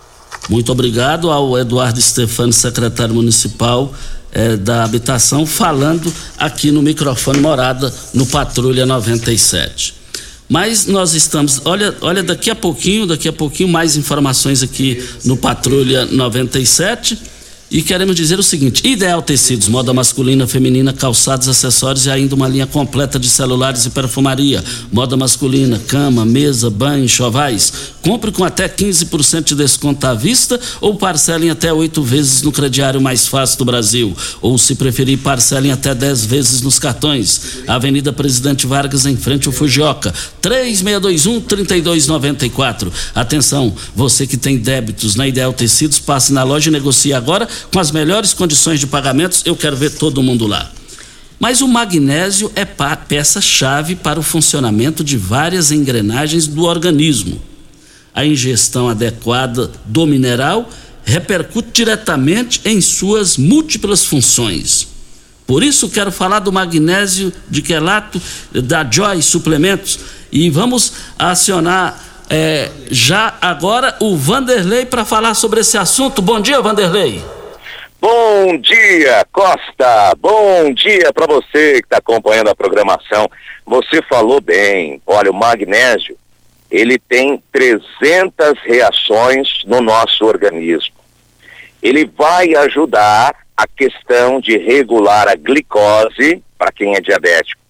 [0.49, 3.93] Muito obrigado ao Eduardo Stefani, secretário municipal
[4.35, 9.95] eh, da Habitação, falando aqui no microfone Morada, no Patrulha 97.
[10.49, 15.37] Mas nós estamos, olha, olha, daqui a pouquinho, daqui a pouquinho, mais informações aqui no
[15.37, 17.19] Patrulha 97.
[17.75, 22.47] E queremos dizer o seguinte: Ideal Tecidos, moda masculina, feminina, calçados, acessórios e ainda uma
[22.47, 24.63] linha completa de celulares e perfumaria.
[24.93, 27.73] Moda masculina, cama, mesa, banho, chovais.
[28.01, 33.01] Compre com até 15% de desconto à vista ou parcelem até oito vezes no crediário
[33.01, 34.17] mais fácil do Brasil.
[34.41, 37.41] Ou, se preferir, parcelem até 10 vezes nos cartões.
[37.67, 40.15] Avenida Presidente Vargas, em frente ao Fujioka.
[40.43, 42.93] 3621-3294.
[43.15, 47.79] Atenção, você que tem débitos na Ideal Tecidos, passe na loja e negocie agora com
[47.79, 49.43] as melhores condições de pagamentos.
[49.45, 50.71] Eu quero ver todo mundo lá.
[51.39, 57.43] Mas o magnésio é peça-chave para o funcionamento de várias engrenagens do organismo.
[58.15, 60.71] A ingestão adequada do mineral
[61.05, 64.89] repercute diretamente em suas múltiplas funções.
[65.47, 69.99] Por isso quero falar do magnésio de quelato da Joy Suplementos
[70.33, 76.23] e vamos acionar É, já agora o Vanderlei para falar sobre esse assunto.
[76.23, 77.23] Bom dia, Vanderlei.
[78.07, 80.15] Bom dia, Costa.
[80.19, 83.31] Bom dia para você que está acompanhando a programação.
[83.65, 85.01] Você falou bem.
[85.07, 86.15] Olha, o magnésio,
[86.71, 90.95] ele tem 300 reações no nosso organismo.
[91.83, 97.63] Ele vai ajudar a questão de regular a glicose para quem é diabético.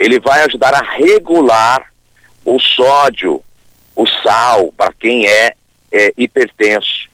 [0.00, 1.92] Ele vai ajudar a regular
[2.44, 3.40] o sódio,
[3.94, 5.54] o sal para quem é,
[5.92, 7.09] é hipertenso.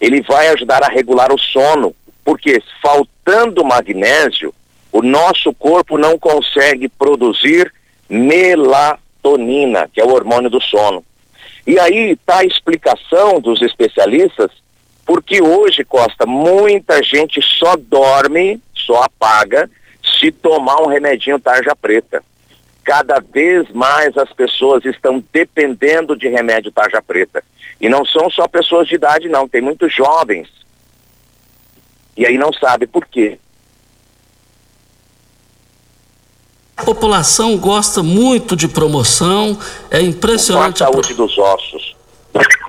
[0.00, 1.94] Ele vai ajudar a regular o sono,
[2.24, 4.54] porque faltando magnésio,
[4.92, 7.72] o nosso corpo não consegue produzir
[8.08, 11.04] melatonina, que é o hormônio do sono.
[11.66, 14.50] E aí está a explicação dos especialistas,
[15.04, 19.68] porque hoje, Costa, muita gente só dorme, só apaga,
[20.20, 22.22] se tomar um remedinho tarja preta
[22.88, 27.44] cada vez mais as pessoas estão dependendo de remédio tarja preta.
[27.80, 30.48] E não são só pessoas de idade, não, tem muitos jovens.
[32.16, 33.38] E aí não sabe por quê.
[36.76, 39.58] A população gosta muito de promoção,
[39.90, 40.78] é impressionante.
[40.78, 41.96] Para a saúde dos ossos,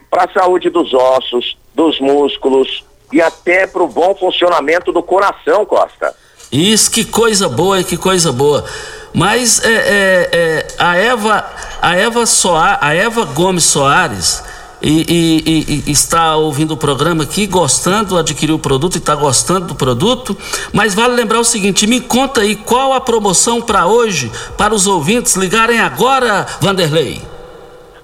[0.10, 2.84] para a saúde dos ossos, dos músculos
[3.14, 6.16] e até para o bom funcionamento do coração, Costa.
[6.52, 8.66] Isso, que coisa boa, que coisa boa.
[9.14, 11.46] Mas é, é, é, a Eva,
[11.82, 14.44] a Eva Soares, a Eva Gomes Soares
[14.82, 19.68] e, e, e, está ouvindo o programa aqui, gostando, adquiriu o produto e está gostando
[19.68, 20.38] do produto.
[20.74, 24.88] Mas vale lembrar o seguinte: me conta aí qual a promoção para hoje, para os
[24.88, 27.22] ouvintes ligarem agora, Vanderlei.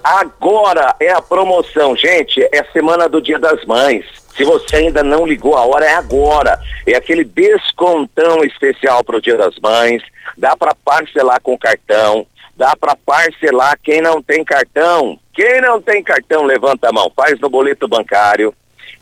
[0.04, 2.40] Agora é a promoção, gente.
[2.52, 4.06] É a semana do Dia das Mães.
[4.38, 6.60] Se você ainda não ligou, a hora é agora.
[6.86, 10.04] É aquele descontão especial para o Dia das Mães.
[10.38, 12.28] Dá para parcelar com cartão.
[12.56, 15.20] Dá para parcelar quem não tem cartão.
[15.34, 17.12] Quem não tem cartão, levanta a mão.
[17.16, 18.54] Faz no boleto bancário.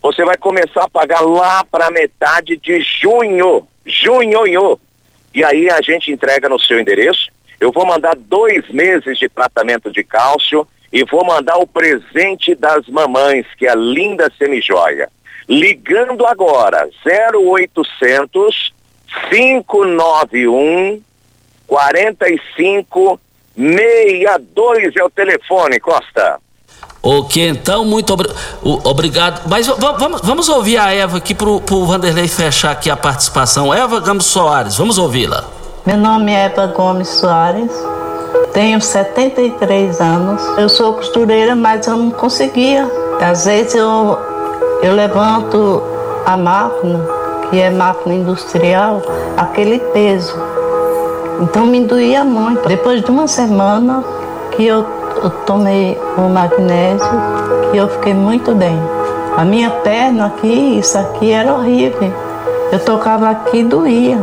[0.02, 3.68] Você vai começar a pagar lá para metade de junho.
[3.86, 4.80] Junho.
[5.34, 7.32] E aí a gente entrega no seu endereço.
[7.60, 12.88] Eu vou mandar dois meses de tratamento de cálcio e vou mandar o presente das
[12.88, 15.10] mamães, que é a linda semijoia.
[15.48, 18.74] Ligando agora, 0800
[19.30, 21.02] 591
[23.56, 26.40] 4562 é o telefone, Costa.
[27.02, 28.30] Ok, então, muito obri
[28.84, 29.42] obrigado.
[29.50, 33.74] Mas vamos, vamos ouvir a Eva aqui para o Vanderlei fechar aqui a participação.
[33.74, 35.44] Eva Gomes Soares, vamos ouvi-la.
[35.86, 37.72] Meu nome é Eva Gomes Soares,
[38.54, 40.42] tenho 73 anos.
[40.58, 42.90] Eu sou costureira, mas eu não conseguia.
[43.20, 44.18] Às vezes eu
[44.82, 45.82] eu levanto
[46.26, 47.00] a máquina,
[47.50, 49.02] que é máquina industrial,
[49.38, 50.38] aquele peso.
[51.42, 52.68] Então me doía muito.
[52.68, 54.04] Depois de uma semana
[54.52, 54.84] que eu,
[55.46, 57.08] tomei o magnésio,
[57.72, 58.78] que eu fiquei muito bem.
[59.38, 62.14] A minha perna aqui, isso aqui era horrível.
[62.72, 64.18] Eu tocava aqui doía.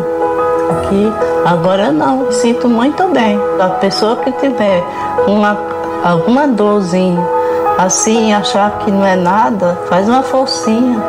[0.70, 1.12] Aqui,
[1.44, 3.40] agora não, sinto muito bem.
[3.58, 4.84] A pessoa que tiver
[5.26, 5.58] uma,
[6.04, 7.40] alguma dorzinha
[7.80, 11.00] assim, achar que não é nada, faz uma forcinha.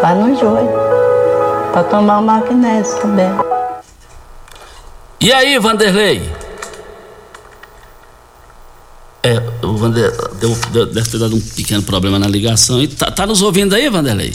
[0.00, 0.70] Vai no joio.
[1.72, 3.49] Para tomar o magnésio também.
[5.20, 6.22] E aí, Vanderlei?
[9.22, 10.10] É, o Vanderlei
[10.40, 12.82] deu, deu, deve ter dado um pequeno problema na ligação.
[12.82, 14.32] E tá, tá nos ouvindo aí, Vanderlei?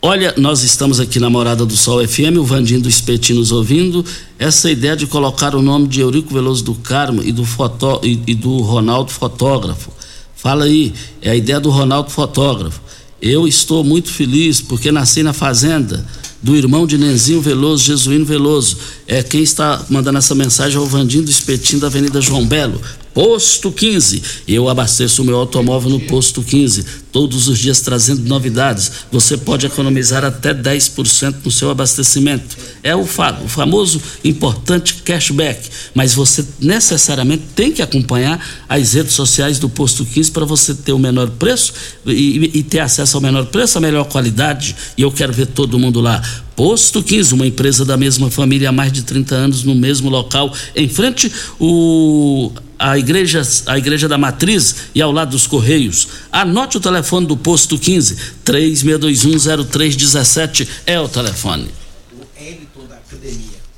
[0.00, 4.04] Olha, nós estamos aqui na Morada do Sol FM, o Vandinho do Espetinho nos ouvindo.
[4.38, 8.20] Essa ideia de colocar o nome de Eurico Veloso do Carmo e do, foto, e,
[8.26, 9.90] e do Ronaldo Fotógrafo
[10.38, 12.80] Fala aí, é a ideia do Ronaldo Fotógrafo.
[13.20, 16.06] Eu estou muito feliz porque nasci na fazenda
[16.42, 18.76] do irmão de Nenzinho Veloso, Jesuíno Veloso.
[19.06, 22.80] É quem está mandando essa mensagem é o Vandinho do Espetinho da Avenida João Belo.
[23.12, 24.22] Posto 15.
[24.46, 28.90] Eu abasteço o meu automóvel no Posto 15, todos os dias trazendo novidades.
[29.10, 32.56] Você pode economizar até 10% no seu abastecimento.
[32.82, 39.12] É o, fa o famoso importante cashback, mas você necessariamente tem que acompanhar as redes
[39.12, 41.72] sociais do Posto 15 para você ter o menor preço
[42.06, 44.76] e, e ter acesso ao menor preço, a melhor qualidade.
[44.96, 46.22] E eu quero ver todo mundo lá.
[46.54, 50.52] Posto 15, uma empresa da mesma família há mais de 30 anos no mesmo local,
[50.74, 51.30] em frente
[51.60, 56.08] o a igreja, a igreja da Matriz e ao lado dos Correios.
[56.30, 61.74] Anote o telefone do posto 15 36210317 é o telefone.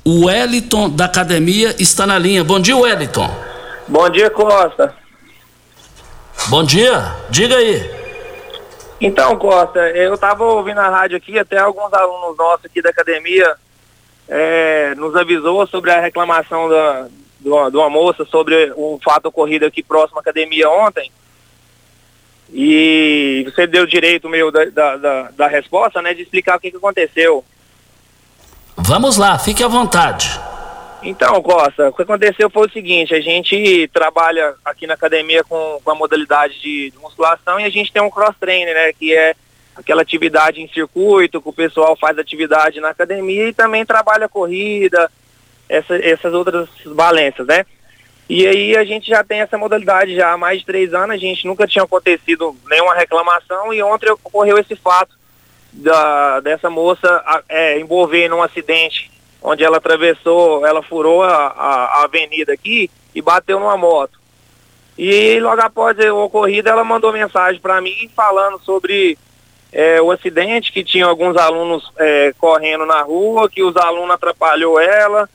[0.03, 0.89] O Wellington da academia.
[0.89, 2.43] O da academia está na linha.
[2.43, 3.33] Bom dia, Wellington.
[3.87, 4.93] Bom dia, Costa.
[6.47, 7.15] Bom dia.
[7.29, 8.01] Diga aí.
[8.99, 13.55] Então, Costa, eu estava ouvindo a rádio aqui, até alguns alunos nossos aqui da academia
[14.29, 17.07] é, nos avisou sobre a reclamação da,
[17.41, 21.11] de uma, de uma moça sobre um fato ocorrido aqui próximo à academia ontem.
[22.53, 26.13] E você deu direito meu da, da, da, da resposta, né?
[26.13, 27.43] De explicar o que, que aconteceu.
[28.77, 30.39] Vamos lá, fique à vontade.
[31.03, 35.79] Então, Costa, o que aconteceu foi o seguinte, a gente trabalha aqui na academia com,
[35.83, 38.93] com a modalidade de, de musculação e a gente tem um cross-training, né?
[38.93, 39.33] Que é
[39.75, 45.09] aquela atividade em circuito, que o pessoal faz atividade na academia e também trabalha corrida,
[45.71, 47.65] essa, essas outras valências, né?
[48.29, 51.19] E aí a gente já tem essa modalidade já há mais de três anos, a
[51.19, 55.15] gente nunca tinha acontecido nenhuma reclamação e ontem ocorreu esse fato
[55.71, 59.09] da, dessa moça é, envolver num acidente
[59.41, 64.19] onde ela atravessou, ela furou a, a, a avenida aqui e bateu numa moto.
[64.97, 69.17] E logo após o ocorrido ela mandou mensagem para mim falando sobre
[69.71, 74.79] é, o acidente, que tinha alguns alunos é, correndo na rua, que os alunos atrapalhou
[74.79, 75.29] ela,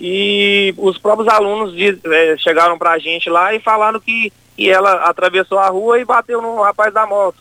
[0.00, 4.70] e os próprios alunos de, é, chegaram para a gente lá e falaram que, que
[4.70, 7.36] ela atravessou a rua e bateu no rapaz da moto.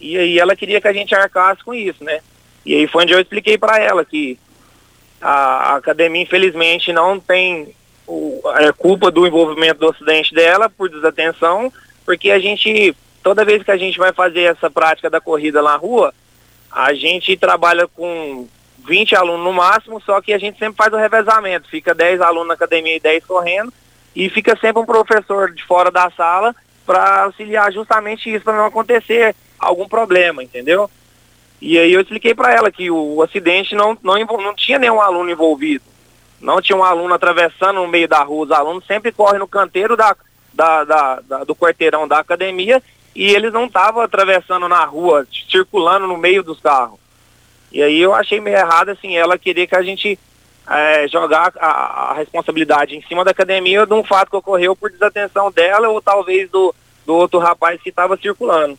[0.00, 2.20] E aí ela queria que a gente arcasse com isso, né?
[2.66, 4.36] E aí foi onde eu expliquei para ela que
[5.20, 7.74] a, a, academia infelizmente não tem
[8.08, 11.72] o, é, culpa do envolvimento do acidente dela por desatenção,
[12.04, 15.76] porque a gente, toda vez que a gente vai fazer essa prática da corrida na
[15.76, 16.12] rua,
[16.72, 18.48] a gente trabalha com
[18.86, 21.68] 20 alunos no máximo, só que a gente sempre faz o revezamento.
[21.68, 23.72] Fica 10 alunos na academia e 10 correndo,
[24.14, 26.54] e fica sempre um professor de fora da sala
[26.84, 30.90] para auxiliar justamente isso, para não acontecer algum problema, entendeu?
[31.60, 35.30] E aí eu expliquei para ela que o, acidente não, não, não tinha nenhum aluno
[35.30, 35.84] envolvido.
[36.40, 38.46] Não tinha um aluno atravessando no meio da rua.
[38.46, 40.16] Os alunos sempre correm no canteiro da,
[40.54, 42.82] da, da, da do quarteirão da academia
[43.14, 46.99] e eles não estavam atravessando na rua, circulando no meio dos carros.
[47.72, 50.18] E aí eu achei meio errado, assim, ela querer que a gente
[50.68, 54.90] é, jogar a, a, responsabilidade em cima da academia de um fato que ocorreu por
[54.90, 56.74] desatenção dela ou talvez do,
[57.06, 58.78] do outro rapaz que estava circulando.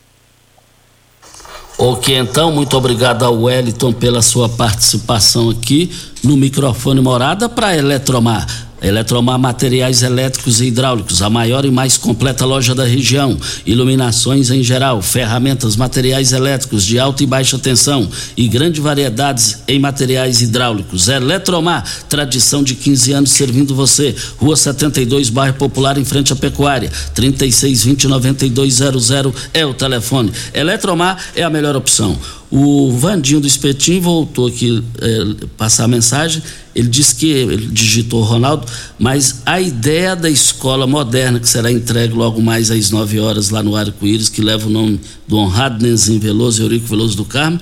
[1.78, 5.90] Ok, então, muito obrigado ao Wellington pela sua participação aqui
[6.22, 8.46] no microfone Morada para Eletromar.
[8.82, 13.38] Eletromar Materiais Elétricos e Hidráulicos, a maior e mais completa loja da região.
[13.64, 18.06] Iluminações em geral, ferramentas, materiais elétricos de alta e baixa tensão
[18.36, 21.08] e grande variedades em materiais hidráulicos.
[21.08, 24.14] Eletromar, tradição de 15 anos servindo você.
[24.38, 26.90] Rua 72, bairro Popular, em frente à Pecuária.
[27.14, 30.32] 3620-9200 é o telefone.
[30.52, 32.18] Eletromar é a melhor opção.
[32.54, 36.42] O Vandinho do Espetinho voltou aqui é, passar a mensagem.
[36.74, 38.66] Ele disse que ele digitou Ronaldo,
[38.98, 43.62] mas a ideia da escola moderna que será entregue logo mais às 9 horas lá
[43.62, 47.58] no Arco-Íris, que leva o nome do honrado Nenzinho Veloso, Eurico Veloso do Carmo,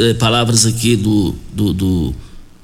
[0.00, 2.14] é, palavras aqui do, do, do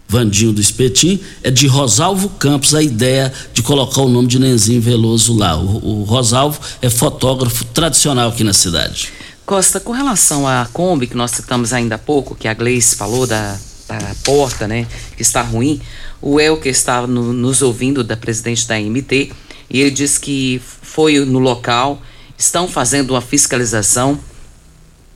[0.08, 4.80] Vandinho do Espetim, é de Rosalvo Campos a ideia de colocar o nome de Nenzinho
[4.80, 5.56] Veloso lá.
[5.56, 9.12] O, o Rosalvo é fotógrafo tradicional aqui na cidade.
[9.50, 13.26] Costa, com relação à Kombi, que nós citamos ainda há pouco, que a Gleice falou
[13.26, 14.86] da, da porta, né,
[15.16, 15.80] que está ruim,
[16.22, 19.32] o Elker estava no, nos ouvindo da presidente da MT
[19.68, 22.00] e ele disse que foi no local,
[22.38, 24.20] estão fazendo uma fiscalização.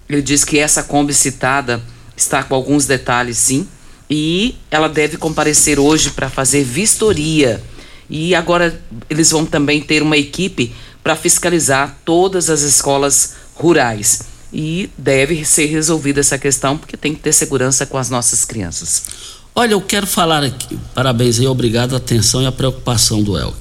[0.09, 1.81] Ele disse que essa Kombi citada
[2.17, 3.69] está com alguns detalhes, sim,
[4.11, 7.63] e ela deve comparecer hoje para fazer vistoria.
[8.11, 10.75] E agora eles vão também ter uma equipe
[11.05, 14.23] para fiscalizar todas as escolas rurais.
[14.53, 19.03] E deve ser resolvida essa questão, porque tem que ter segurança com as nossas crianças.
[19.55, 23.57] Olha, eu quero falar aqui, parabéns aí, obrigado a atenção e a preocupação do Elk.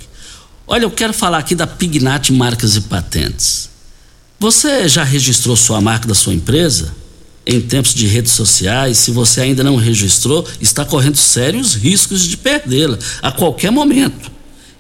[0.66, 3.70] Olha, eu quero falar aqui da Pignat Marcas e Patentes.
[4.40, 6.96] Você já registrou sua marca da sua empresa?
[7.46, 12.38] Em tempos de redes sociais, se você ainda não registrou, está correndo sérios riscos de
[12.38, 14.32] perdê-la a qualquer momento.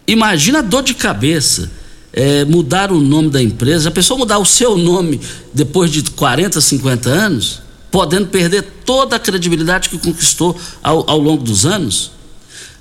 [0.08, 1.70] Imagina a dor de cabeça
[2.14, 5.20] é, mudar o nome da empresa, a pessoa mudar o seu nome
[5.52, 7.60] depois de 40, 50 anos,
[7.92, 12.12] podendo perder toda a credibilidade que conquistou ao, ao longo dos anos?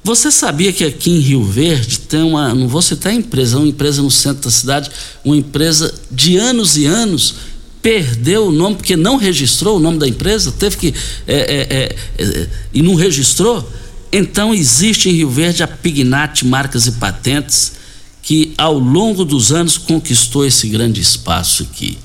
[0.04, 3.68] Você sabia que aqui em Rio Verde tem uma, não vou citar a empresa, uma
[3.68, 4.90] empresa no centro da cidade,
[5.24, 7.36] uma empresa de anos e anos,
[7.80, 10.94] perdeu o nome porque não registrou o nome da empresa, teve que.
[11.26, 13.66] É, é, é, é e não registrou?
[14.12, 17.81] Então existe em Rio Verde a Pignat Marcas e Patentes
[18.22, 21.98] que ao longo dos anos conquistou esse grande espaço aqui.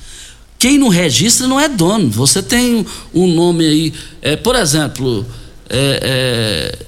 [0.58, 2.10] Quem não registra não é dono.
[2.10, 5.24] Você tem um nome aí, é, por exemplo,
[5.70, 6.86] é, é,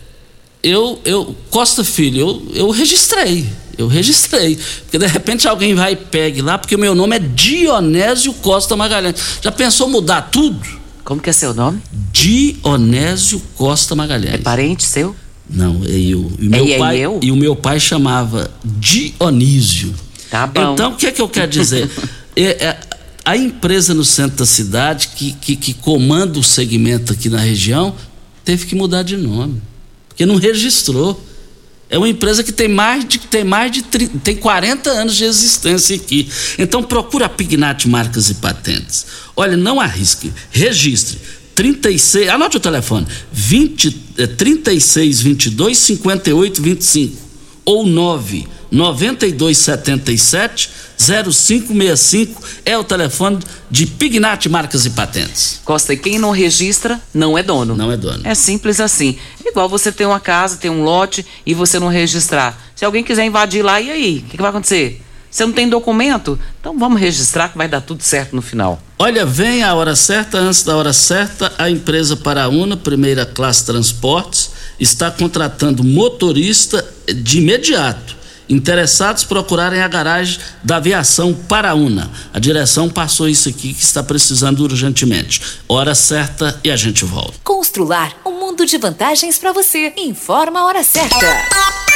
[0.63, 5.95] eu, eu Costa Filho, eu, eu registrei, eu registrei, porque de repente alguém vai e
[5.95, 9.15] pegue lá, porque o meu nome é Dionésio Costa Magalhães.
[9.41, 10.59] Já pensou mudar tudo?
[11.03, 11.81] Como que é seu nome?
[12.11, 14.33] Dionésio Costa Magalhães.
[14.33, 15.15] É parente seu?
[15.49, 17.19] Não, e, o, e, meu É, pai, eu?
[17.23, 19.93] e o meu pai chamava Dionísio.
[20.29, 20.73] Tá bom.
[20.73, 21.89] Então, o que é que eu quero dizer?
[22.35, 22.79] É, é,
[23.25, 27.93] a empresa no centro da cidade que, que, que comanda o segmento aqui na região
[28.45, 29.61] teve que mudar de nome,
[30.07, 31.21] porque não registrou.
[31.89, 35.25] É uma empresa que tem mais de, tem mais de 30, tem 40 anos de
[35.25, 36.29] existência aqui.
[36.57, 39.05] Então procura a Pignat Marcas e Patentes.
[39.35, 41.19] Olha, não arrisque, registre.
[41.59, 47.17] 36, anote o telefone, 20, eh, 36 22 58 25
[47.65, 53.39] ou 9 92 77 0565 é o telefone
[53.69, 55.59] de Pignat Marcas e Patentes.
[55.65, 57.75] Costa, e quem não registra não é dono.
[57.75, 58.21] Não é dono.
[58.23, 59.17] É simples assim.
[59.43, 62.57] É igual você ter uma casa, ter um lote e você não registrar.
[62.73, 64.19] Se alguém quiser invadir lá, e aí?
[64.19, 65.01] O que, que vai acontecer?
[65.29, 66.39] Você não tem documento?
[66.59, 68.81] Então vamos registrar que vai dar tudo certo no final.
[68.97, 74.51] Olha, vem a hora certa, antes da hora certa, a empresa Paraúna, primeira classe transportes,
[74.79, 78.19] está contratando motorista de imediato.
[78.49, 82.09] Interessados procurarem a garagem da aviação Paraúna.
[82.33, 85.39] A direção passou isso aqui que está precisando urgentemente.
[85.67, 87.35] Hora certa e a gente volta.
[87.43, 89.93] Constrular um mundo de vantagens para você.
[89.97, 91.88] Informa a hora certa.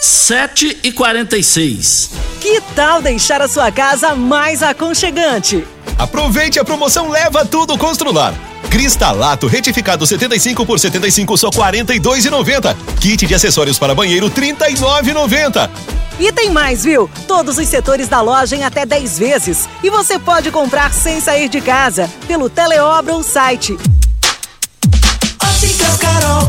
[0.00, 5.66] 7 e 46 Que tal deixar a sua casa mais aconchegante?
[5.98, 8.34] Aproveite a promoção Leva Tudo Constrular.
[8.70, 12.76] Cristalato retificado 75 por 75 só 42,90.
[13.00, 15.70] Kit de acessórios para banheiro 39,90.
[16.18, 17.08] E tem mais, viu?
[17.26, 19.68] Todos os setores da loja em até 10 vezes.
[19.82, 23.76] E você pode comprar sem sair de casa, pelo Teleobra ou site.
[25.42, 26.48] Óticas Carol,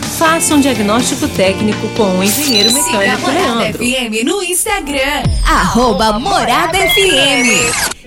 [0.17, 3.83] Faça um diagnóstico técnico com o engenheiro Siga mecânico Morada Leandro.
[3.83, 5.23] FM no Instagram.
[5.45, 8.00] Arroba Morada FM.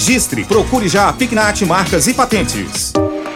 [0.00, 2.90] registre, procure já a Pignat Marcas e Patentes.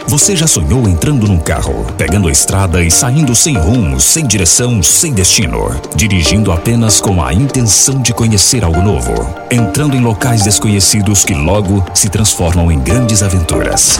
[0.07, 4.81] Você já sonhou entrando num carro, pegando a estrada e saindo sem rumo, sem direção,
[4.81, 9.13] sem destino, dirigindo apenas com a intenção de conhecer algo novo,
[9.51, 13.99] entrando em locais desconhecidos que logo se transformam em grandes aventuras?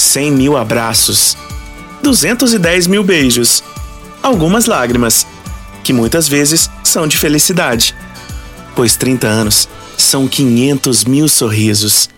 [0.00, 1.36] 100 mil abraços,
[2.02, 3.62] 210 mil beijos,
[4.22, 5.26] algumas lágrimas,
[5.82, 7.94] que muitas vezes são de felicidade,
[8.74, 12.08] pois 30 anos são 500 mil sorrisos.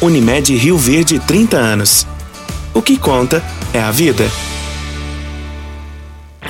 [0.00, 2.06] Unimed Rio Verde 30 anos.
[2.72, 3.42] O que conta
[3.72, 4.28] é a vida.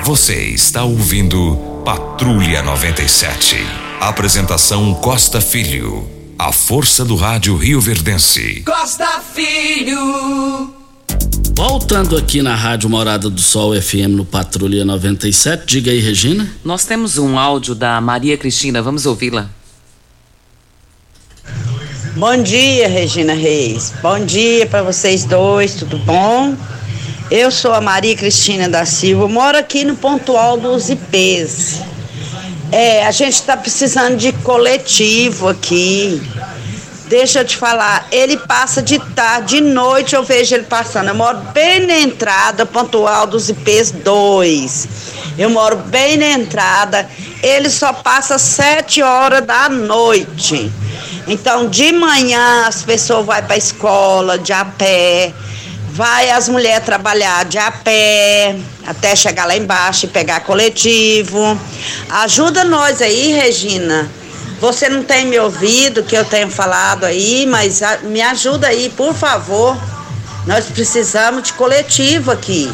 [0.03, 3.57] Você está ouvindo Patrulha 97.
[3.99, 6.14] Apresentação Costa Filho.
[6.37, 8.61] A força do rádio Rio Verdense.
[8.65, 10.69] Costa Filho.
[11.55, 16.53] Voltando aqui na Rádio Morada do Sol FM no Patrulha 97, diga aí, Regina.
[16.61, 19.49] Nós temos um áudio da Maria Cristina, vamos ouvi-la.
[22.17, 23.93] Bom dia, Regina Reis.
[24.01, 26.53] Bom dia para vocês dois, tudo bom?
[27.31, 31.94] Eu sou a Maria Cristina da Silva, moro aqui no Pontual dos IPs.
[32.71, 36.21] É, a gente está precisando de coletivo aqui.
[37.07, 41.09] Deixa eu te falar, ele passa de tarde, de noite eu vejo ele passando.
[41.09, 44.87] Eu moro bem na entrada pontual dos IPs 2.
[45.37, 47.07] Eu moro bem na entrada.
[47.43, 50.71] Ele só passa sete horas da noite.
[51.27, 55.31] Então, de manhã as pessoas vão para a escola de a pé.
[55.95, 61.59] Vai as mulheres trabalhar de a pé até chegar lá embaixo e pegar coletivo.
[62.09, 64.09] Ajuda nós aí, Regina
[64.59, 69.13] você não tem me ouvido que eu tenho falado aí, mas me ajuda aí, por
[69.13, 69.77] favor.
[70.45, 72.73] Nós precisamos de coletivo aqui,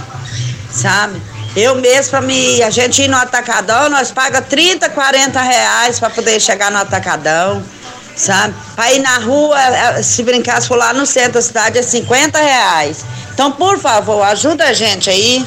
[0.72, 1.22] sabe?
[1.56, 6.40] Eu mesmo, me, a gente ir no atacadão, nós paga 30, 40 reais para poder
[6.40, 7.64] chegar no atacadão,
[8.16, 8.54] sabe?
[8.76, 11.82] Para ir na rua, é, se brincar, se for lá no centro da cidade, é
[11.82, 13.06] 50 reais.
[13.34, 15.46] Então, por favor, ajuda a gente aí.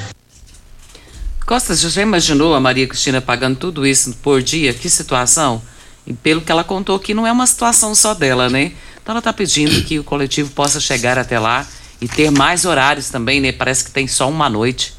[1.46, 4.72] Costa, você já imaginou a Maria Cristina pagando tudo isso por dia?
[4.72, 5.60] Que situação?
[6.06, 8.72] E pelo que ela contou que não é uma situação só dela, né?
[9.02, 11.66] Então ela está pedindo que o coletivo possa chegar até lá
[12.00, 13.52] e ter mais horários também, né?
[13.52, 14.94] Parece que tem só uma noite.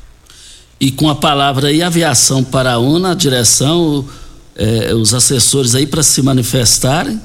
[0.79, 4.07] E com a palavra aí, aviação para a UNA, a direção,
[4.55, 7.19] eh, os assessores aí para se manifestarem.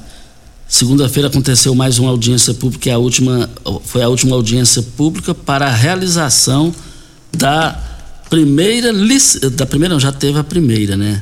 [0.71, 3.49] Segunda-feira aconteceu mais uma audiência pública, a última,
[3.83, 6.73] foi a última audiência pública para a realização
[7.29, 7.77] da
[8.29, 8.93] primeira,
[9.51, 11.21] da primeira não, já teve a primeira, né?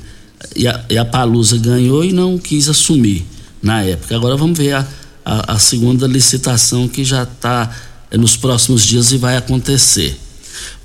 [0.56, 3.26] e a, e a Palusa ganhou e não quis assumir
[3.60, 4.16] na época.
[4.16, 4.88] Agora vamos ver a,
[5.26, 7.76] a, a segunda licitação que já está
[8.12, 10.16] é, nos próximos dias e vai acontecer.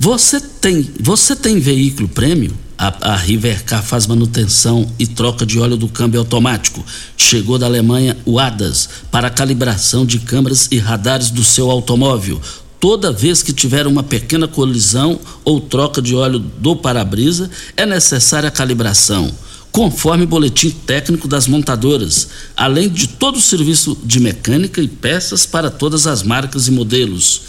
[0.00, 2.56] Você tem, você tem veículo prêmio?
[2.76, 6.84] A, a Rivercar faz manutenção e troca de óleo do câmbio automático.
[7.16, 12.40] Chegou da Alemanha o ADAS para calibração de câmeras e radares do seu automóvel.
[12.80, 18.48] Toda vez que tiver uma pequena colisão ou troca de óleo do para-brisa, é necessária
[18.48, 19.32] a calibração
[19.74, 25.68] conforme boletim técnico das montadoras, além de todo o serviço de mecânica e peças para
[25.68, 27.42] todas as marcas e modelos.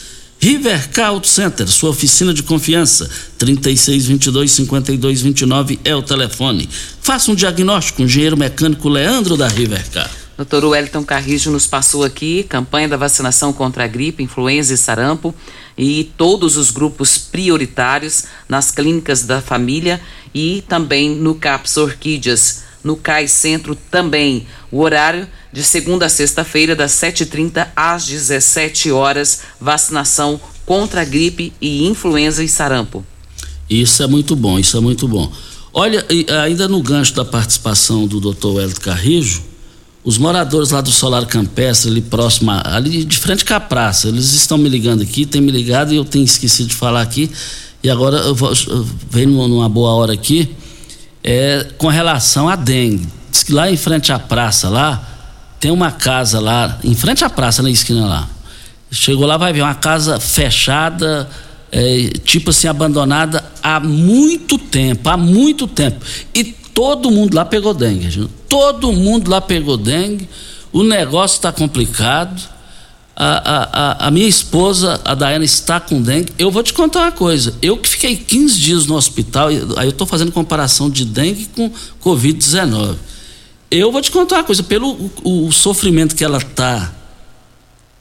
[0.46, 6.70] Rivercar Auto Center, sua oficina de confiança, 3622-5229 é o telefone.
[7.02, 10.08] Faça um diagnóstico com o engenheiro mecânico Leandro da Rivercar.
[10.38, 15.34] Doutor Wellington Carrijo nos passou aqui campanha da vacinação contra a gripe, influenza e sarampo
[15.76, 20.00] e todos os grupos prioritários nas clínicas da família
[20.32, 24.46] e também no CAPS Orquídeas, no CAI Centro também.
[24.72, 31.52] O horário de segunda a sexta-feira, das 7h30 às 17 horas, vacinação contra a gripe
[31.60, 33.04] e influenza e sarampo.
[33.70, 35.32] Isso é muito bom, isso é muito bom.
[35.74, 36.06] Olha,
[36.44, 38.48] ainda no gancho da participação do Dr.
[38.48, 39.42] Wellington Carrijo,
[40.04, 44.34] os moradores lá do Solar Campestre, ali próximo, ali de frente com a praça, eles
[44.34, 47.32] estão me ligando aqui, tem me ligado e eu tenho esquecido de falar aqui
[47.84, 50.50] e agora eu, vou, eu venho numa boa hora aqui,
[51.28, 53.07] é, com relação à dengue.
[53.32, 55.03] Diz que lá em frente à praça, lá,
[55.59, 58.30] tem uma casa lá, em frente à praça, na esquina lá.
[58.91, 61.28] Chegou lá, vai ver uma casa fechada,
[61.71, 66.05] é, tipo assim, abandonada há muito tempo, há muito tempo.
[66.34, 68.30] E todo mundo lá pegou dengue, gente.
[68.47, 70.30] todo mundo lá pegou dengue.
[70.71, 72.39] O negócio está complicado
[73.16, 76.34] a, a, a, minha esposa, a Dayana, está com dengue.
[76.38, 77.55] Eu vou te contar uma coisa.
[77.61, 81.72] Eu que fiquei 15 dias no hospital, aí eu estou fazendo comparação de dengue com
[82.03, 82.97] Covid-19.
[83.72, 84.61] Eu vou te contar uma coisa.
[84.63, 84.89] Pelo
[85.24, 86.93] o, o sofrimento que ela está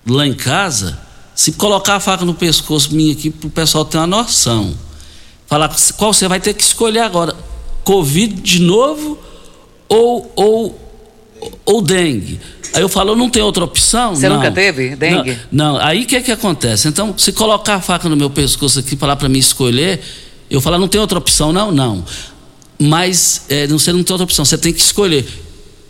[0.05, 0.99] lá em casa,
[1.35, 4.75] se colocar a faca no pescoço minha aqui, para o pessoal ter uma noção.
[5.47, 7.37] Falar qual você vai ter que escolher agora:
[7.85, 9.17] Covid de novo
[9.89, 10.81] ou, ou,
[11.65, 12.41] ou dengue?
[12.73, 14.15] Aí eu falo, não tem outra opção?
[14.15, 14.37] Você não.
[14.37, 15.39] nunca teve dengue?
[15.51, 15.81] Não, não.
[15.81, 16.89] aí o que é que acontece?
[16.89, 20.01] Então, se colocar a faca no meu pescoço aqui lá para mim escolher,
[20.51, 21.53] eu falo, não tem outra opção?
[21.53, 22.05] Não, não.
[22.79, 25.27] Mas é, você não tem outra opção, você tem que escolher.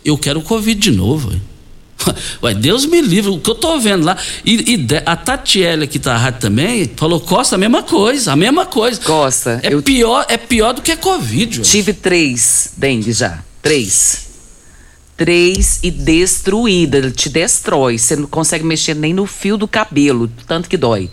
[0.03, 1.33] Eu quero o Covid de novo.
[2.43, 4.17] Ué, Deus me livre, o que eu tô vendo lá.
[4.45, 8.35] E, e a Tatiele que tá na rádio também falou, Costa, a mesma coisa, a
[8.35, 9.01] mesma coisa.
[9.01, 9.59] Costa.
[9.63, 9.81] É, eu...
[9.81, 11.61] pior, é pior do que Covid.
[11.61, 13.43] Tive três dengue já.
[13.61, 14.24] Três
[15.17, 16.97] três e destruída.
[16.97, 17.97] Ele te destrói.
[17.97, 21.09] Você não consegue mexer nem no fio do cabelo, tanto que dói.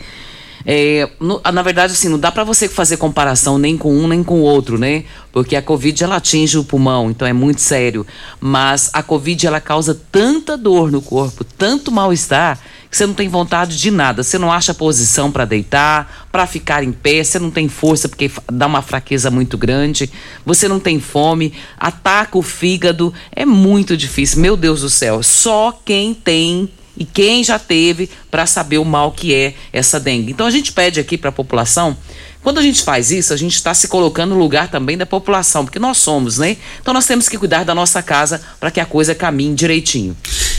[0.64, 4.22] É, no, na verdade, assim, não dá para você fazer comparação nem com um nem
[4.22, 5.04] com o outro, né?
[5.32, 8.06] Porque a Covid ela atinge o pulmão, então é muito sério.
[8.40, 12.58] Mas a Covid ela causa tanta dor no corpo, tanto mal-estar,
[12.90, 14.22] que você não tem vontade de nada.
[14.22, 18.30] Você não acha posição para deitar, para ficar em pé, você não tem força porque
[18.52, 20.10] dá uma fraqueza muito grande,
[20.44, 24.40] você não tem fome, ataca o fígado, é muito difícil.
[24.40, 29.12] Meu Deus do céu, só quem tem e quem já teve para saber o mal
[29.12, 30.32] que é essa dengue.
[30.32, 31.96] Então a gente pede aqui para a população
[32.42, 35.64] quando a gente faz isso, a gente está se colocando no lugar também da população,
[35.64, 36.56] porque nós somos, né?
[36.80, 40.16] Então nós temos que cuidar da nossa casa para que a coisa caminhe direitinho.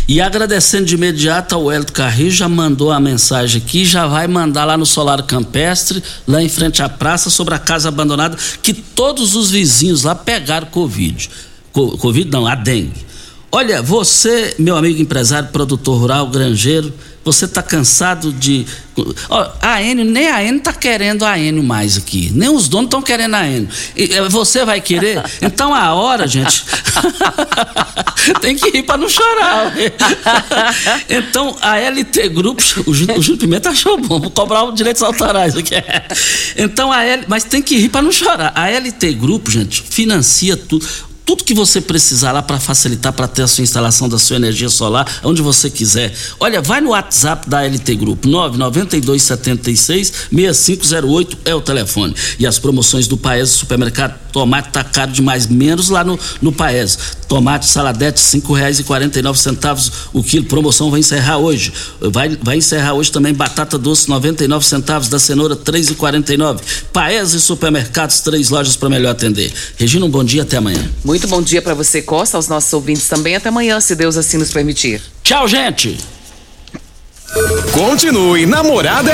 [0.08, 4.64] E agradecendo de imediato ao Hélio Carrillo, já mandou a mensagem aqui, já vai mandar
[4.64, 9.36] lá no Solar Campestre, lá em frente à praça, sobre a casa abandonada, que todos
[9.36, 11.30] os vizinhos lá pegaram Covid.
[11.74, 13.13] Co Covid não, a dengue.
[13.56, 16.92] Olha, você, meu amigo empresário, produtor rural, granjeiro,
[17.24, 18.66] você está cansado de.
[19.30, 22.32] Ó, a Enio, nem a Enio está querendo a Enio mais aqui.
[22.34, 23.70] Nem os donos estão querendo a Enio.
[23.96, 25.22] E, você vai querer?
[25.40, 26.66] Então a hora, gente.
[28.42, 29.72] tem que ir para não chorar.
[31.08, 35.76] então a LT Grupos, o Júlio Pimenta achou bom, vou cobrar os direitos autorais aqui.
[36.58, 38.52] Então a L, mas tem que rir para não chorar.
[38.56, 43.44] A LT Grupo, gente, financia tudo tudo que você precisar lá para facilitar para ter
[43.44, 46.14] a sua instalação da sua energia solar, onde você quiser.
[46.40, 52.14] Olha, vai no WhatsApp da LT Grupo, 99276 6508 é o telefone.
[52.38, 56.98] E as promoções do Paes Supermercado, tomate tá caro demais, menos lá no, no Paes.
[57.28, 61.72] Tomate saladete, cinco reais e quarenta e nove centavos o quilo, promoção vai encerrar hoje.
[62.00, 65.96] Vai, vai encerrar hoje também batata doce, noventa e nove centavos, da cenoura, três e
[65.96, 66.62] quarenta e nove.
[66.92, 69.52] Paes e Supermercados, três lojas para melhor atender.
[69.78, 70.84] Regina, um bom dia, até amanhã.
[71.14, 73.36] Muito bom dia para você, Costa, aos nossos ouvintes também.
[73.36, 75.00] Até amanhã, se Deus assim nos permitir.
[75.22, 75.96] Tchau, gente.
[77.72, 79.12] Continue namorada